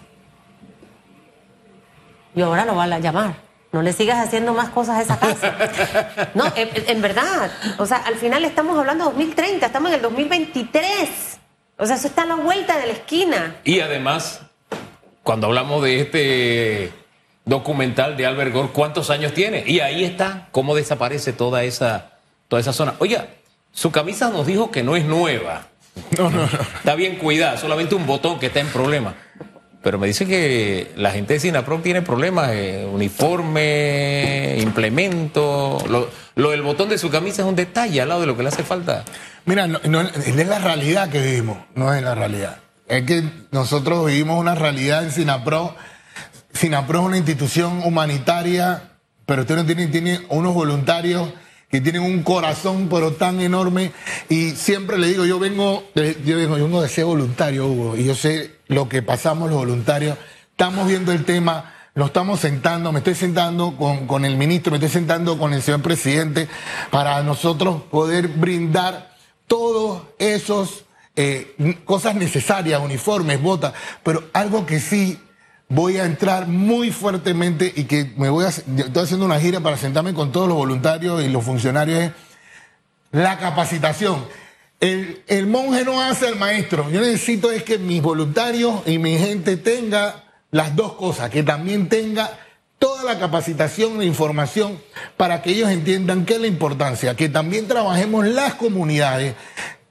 Y 2.40 2.42
ahora 2.42 2.64
lo 2.64 2.74
van 2.74 2.90
a 2.90 2.98
llamar. 2.98 3.34
No 3.70 3.82
le 3.82 3.92
sigas 3.92 4.16
haciendo 4.26 4.54
más 4.54 4.70
cosas 4.70 4.96
a 4.96 5.02
esa 5.02 5.18
casa. 5.18 6.30
No, 6.34 6.50
en, 6.56 6.70
en 6.88 7.02
verdad. 7.02 7.52
O 7.76 7.84
sea, 7.84 7.98
al 7.98 8.14
final 8.14 8.46
estamos 8.46 8.78
hablando 8.78 9.04
de 9.04 9.10
2030, 9.10 9.66
estamos 9.66 9.90
en 9.90 9.96
el 9.96 10.02
2023. 10.02 11.38
O 11.76 11.84
sea, 11.84 11.96
eso 11.96 12.06
está 12.06 12.22
a 12.22 12.24
la 12.24 12.36
vuelta 12.36 12.78
de 12.78 12.86
la 12.86 12.92
esquina. 12.94 13.56
Y 13.62 13.80
además, 13.80 14.40
cuando 15.22 15.48
hablamos 15.48 15.82
de 15.82 16.00
este 16.00 16.92
documental 17.44 18.16
de 18.16 18.24
Albert 18.24 18.54
Gore, 18.54 18.68
¿cuántos 18.72 19.10
años 19.10 19.34
tiene? 19.34 19.62
Y 19.66 19.80
ahí 19.80 20.04
está 20.04 20.48
cómo 20.50 20.74
desaparece 20.74 21.34
toda 21.34 21.62
esa, 21.64 22.12
toda 22.48 22.60
esa 22.60 22.72
zona. 22.72 22.94
Oiga, 23.00 23.26
Su 23.70 23.92
camisa 23.92 24.30
nos 24.30 24.46
dijo 24.46 24.70
que 24.70 24.82
no 24.82 24.96
es 24.96 25.04
nueva. 25.04 25.66
No, 26.16 26.30
no, 26.30 26.38
no. 26.38 26.58
Está 26.78 26.94
bien 26.94 27.16
cuidada, 27.16 27.58
solamente 27.58 27.94
un 27.94 28.06
botón 28.06 28.38
que 28.38 28.46
está 28.46 28.60
en 28.60 28.68
problema. 28.68 29.14
Pero 29.82 29.98
me 29.98 30.06
dice 30.06 30.26
que 30.26 30.92
la 30.96 31.10
gente 31.10 31.34
de 31.34 31.40
Sinapro 31.40 31.78
tiene 31.78 32.02
problemas, 32.02 32.50
eh, 32.52 32.86
uniforme, 32.90 34.58
implemento. 34.60 35.82
Lo, 35.88 36.10
lo 36.34 36.50
del 36.50 36.60
botón 36.60 36.90
de 36.90 36.98
su 36.98 37.10
camisa 37.10 37.42
es 37.42 37.48
un 37.48 37.56
detalle 37.56 38.00
al 38.00 38.08
lado 38.08 38.20
de 38.20 38.26
lo 38.26 38.36
que 38.36 38.42
le 38.42 38.50
hace 38.50 38.62
falta. 38.62 39.04
Mira, 39.46 39.66
no, 39.66 40.00
es 40.02 40.46
la 40.46 40.58
realidad 40.58 41.08
que 41.08 41.20
vivimos, 41.20 41.58
no 41.74 41.94
es 41.94 42.02
la 42.02 42.14
realidad. 42.14 42.58
Es 42.88 43.04
que 43.04 43.24
nosotros 43.52 44.06
vivimos 44.06 44.38
una 44.38 44.54
realidad 44.54 45.02
en 45.02 45.12
Sinapro. 45.12 45.74
Sinapro 46.52 47.00
es 47.00 47.06
una 47.06 47.16
institución 47.16 47.82
humanitaria, 47.84 48.82
pero 49.24 49.42
usted 49.42 49.56
no 49.56 49.64
tiene, 49.64 49.86
tiene 49.86 50.20
unos 50.28 50.52
voluntarios 50.52 51.32
que 51.70 51.80
tienen 51.80 52.02
un 52.02 52.22
corazón 52.22 52.88
pero 52.90 53.12
tan 53.12 53.40
enorme. 53.40 53.92
Y 54.28 54.50
siempre 54.50 54.98
le 54.98 55.08
digo, 55.08 55.24
yo 55.24 55.38
vengo, 55.38 55.84
yo 55.94 56.36
vengo, 56.36 56.58
yo 56.58 56.64
vengo 56.64 56.82
de 56.82 56.88
ser 56.88 57.04
voluntario, 57.04 57.66
Hugo, 57.66 57.96
y 57.96 58.04
yo 58.04 58.14
sé 58.14 58.56
lo 58.66 58.88
que 58.88 59.02
pasamos 59.02 59.50
los 59.50 59.58
voluntarios, 59.58 60.18
estamos 60.50 60.88
viendo 60.88 61.12
el 61.12 61.24
tema, 61.24 61.74
nos 61.94 62.08
estamos 62.08 62.40
sentando, 62.40 62.92
me 62.92 62.98
estoy 62.98 63.14
sentando 63.14 63.76
con, 63.76 64.06
con 64.06 64.24
el 64.24 64.36
ministro, 64.36 64.70
me 64.70 64.76
estoy 64.76 64.90
sentando 64.90 65.38
con 65.38 65.52
el 65.52 65.62
señor 65.62 65.82
presidente 65.82 66.48
para 66.90 67.22
nosotros 67.22 67.82
poder 67.90 68.28
brindar 68.28 69.10
todos 69.46 70.02
esos 70.18 70.84
eh, 71.16 71.76
cosas 71.84 72.14
necesarias, 72.14 72.80
uniformes, 72.80 73.42
botas, 73.42 73.74
pero 74.02 74.24
algo 74.32 74.66
que 74.66 74.80
sí 74.80 75.18
voy 75.70 75.98
a 75.98 76.04
entrar 76.04 76.48
muy 76.48 76.90
fuertemente 76.90 77.72
y 77.74 77.84
que 77.84 78.12
me 78.16 78.28
voy 78.28 78.44
a, 78.44 78.48
estoy 78.48 79.02
haciendo 79.02 79.24
una 79.24 79.40
gira 79.40 79.60
para 79.60 79.78
sentarme 79.78 80.12
con 80.12 80.32
todos 80.32 80.48
los 80.48 80.56
voluntarios 80.56 81.22
y 81.22 81.28
los 81.28 81.44
funcionarios 81.44 82.12
la 83.12 83.38
capacitación. 83.38 84.24
El, 84.80 85.22
el 85.26 85.46
monje 85.46 85.84
no 85.84 86.00
hace 86.00 86.26
al 86.26 86.36
maestro. 86.36 86.90
Yo 86.90 87.00
necesito 87.00 87.50
es 87.50 87.62
que 87.62 87.78
mis 87.78 88.02
voluntarios 88.02 88.82
y 88.86 88.98
mi 88.98 89.16
gente 89.18 89.56
tenga 89.56 90.24
las 90.50 90.74
dos 90.74 90.94
cosas, 90.94 91.30
que 91.30 91.42
también 91.42 91.88
tenga 91.88 92.38
toda 92.78 93.04
la 93.04 93.18
capacitación 93.18 94.00
e 94.00 94.06
información 94.06 94.80
para 95.16 95.42
que 95.42 95.50
ellos 95.50 95.70
entiendan 95.70 96.24
qué 96.24 96.34
es 96.34 96.40
la 96.40 96.46
importancia, 96.46 97.14
que 97.14 97.28
también 97.28 97.68
trabajemos 97.68 98.26
las 98.26 98.54
comunidades, 98.54 99.34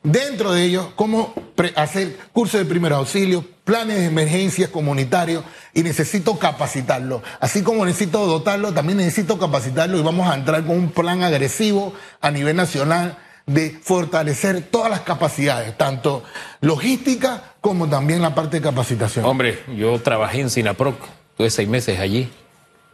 dentro 0.03 0.53
de 0.53 0.63
ellos, 0.63 0.87
cómo 0.95 1.33
hacer 1.75 2.17
cursos 2.31 2.59
de 2.59 2.65
primer 2.65 2.93
auxilio, 2.93 3.43
planes 3.63 3.97
de 3.97 4.05
emergencias 4.05 4.69
comunitarios 4.69 5.43
y 5.73 5.83
necesito 5.83 6.39
capacitarlo. 6.39 7.21
Así 7.39 7.61
como 7.61 7.85
necesito 7.85 8.25
dotarlo, 8.25 8.73
también 8.73 8.97
necesito 8.97 9.37
capacitarlo 9.37 9.97
y 9.97 10.01
vamos 10.01 10.29
a 10.29 10.35
entrar 10.35 10.65
con 10.65 10.77
un 10.77 10.91
plan 10.91 11.23
agresivo 11.23 11.93
a 12.21 12.31
nivel 12.31 12.55
nacional 12.55 13.17
de 13.45 13.71
fortalecer 13.71 14.61
todas 14.61 14.91
las 14.91 15.01
capacidades, 15.01 15.75
tanto 15.75 16.23
logística 16.61 17.55
como 17.61 17.89
también 17.89 18.21
la 18.21 18.35
parte 18.35 18.57
de 18.57 18.63
capacitación. 18.63 19.25
Hombre, 19.25 19.63
yo 19.75 19.99
trabajé 19.99 20.41
en 20.41 20.49
Sinaproc, 20.49 20.95
tuve 21.35 21.49
seis 21.49 21.67
meses 21.67 21.99
allí. 21.99 22.29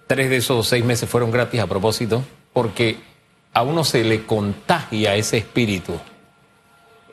Tres 0.07 0.29
de 0.29 0.37
esos 0.37 0.67
seis 0.67 0.85
meses 0.85 1.09
fueron 1.09 1.31
gratis 1.31 1.59
a 1.59 1.67
propósito, 1.67 2.23
porque 2.53 2.97
a 3.53 3.63
uno 3.63 3.83
se 3.83 4.03
le 4.03 4.25
contagia 4.25 5.15
ese 5.15 5.37
espíritu. 5.37 5.99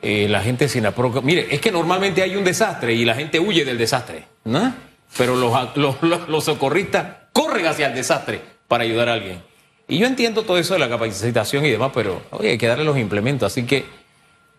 Eh, 0.05 0.27
la 0.29 0.41
gente 0.41 0.65
de 0.65 0.69
Sinaproc, 0.69 1.23
mire, 1.23 1.47
es 1.49 1.61
que 1.61 1.71
normalmente 1.71 2.21
hay 2.21 2.35
un 2.35 2.43
desastre 2.43 2.93
y 2.93 3.05
la 3.05 3.15
gente 3.15 3.39
huye 3.39 3.63
del 3.63 3.77
desastre, 3.77 4.25
¿no? 4.43 4.75
Pero 5.17 5.35
los, 5.37 5.53
los, 5.77 6.27
los- 6.27 6.43
socorristas 6.43 7.07
corren 7.31 7.65
hacia 7.65 7.87
el 7.87 7.95
desastre 7.95 8.41
para 8.67 8.83
ayudar 8.83 9.07
a 9.07 9.13
alguien. 9.13 9.41
Y 9.87 9.97
yo 9.99 10.07
entiendo 10.07 10.43
todo 10.43 10.57
eso 10.57 10.73
de 10.73 10.79
la 10.81 10.89
capacitación 10.89 11.65
y 11.65 11.69
demás, 11.71 11.91
pero 11.93 12.21
oye, 12.31 12.49
hay 12.51 12.57
que 12.57 12.67
darle 12.67 12.83
los 12.83 12.97
implementos. 12.97 13.51
Así 13.51 13.63
que 13.65 13.85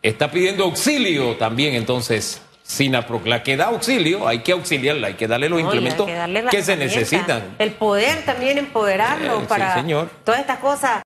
está 0.03 0.31
pidiendo 0.31 0.65
auxilio 0.65 1.37
también, 1.37 1.75
entonces, 1.75 2.41
Sinaproc. 2.63 3.27
La 3.27 3.43
que 3.43 3.57
da 3.59 3.67
auxilio, 3.67 4.27
hay 4.27 4.39
que 4.39 4.53
auxiliarla, 4.53 5.09
hay 5.09 5.15
que 5.15 5.27
darle 5.29 5.49
los 5.51 5.61
implementos 5.61 6.07
que 6.07 6.15
darle 6.15 6.41
las 6.43 6.51
que 6.51 6.63
se 6.63 6.77
necesitan. 6.77 7.57
El 7.59 7.73
poder 7.73 8.25
también 8.25 8.57
empoderarlo 8.57 9.35
Eh, 9.37 9.41
sí, 9.41 9.47
para 9.49 9.75
señor. 9.75 10.09
todas 10.25 10.41
estas 10.41 10.59
cosas. 10.61 11.03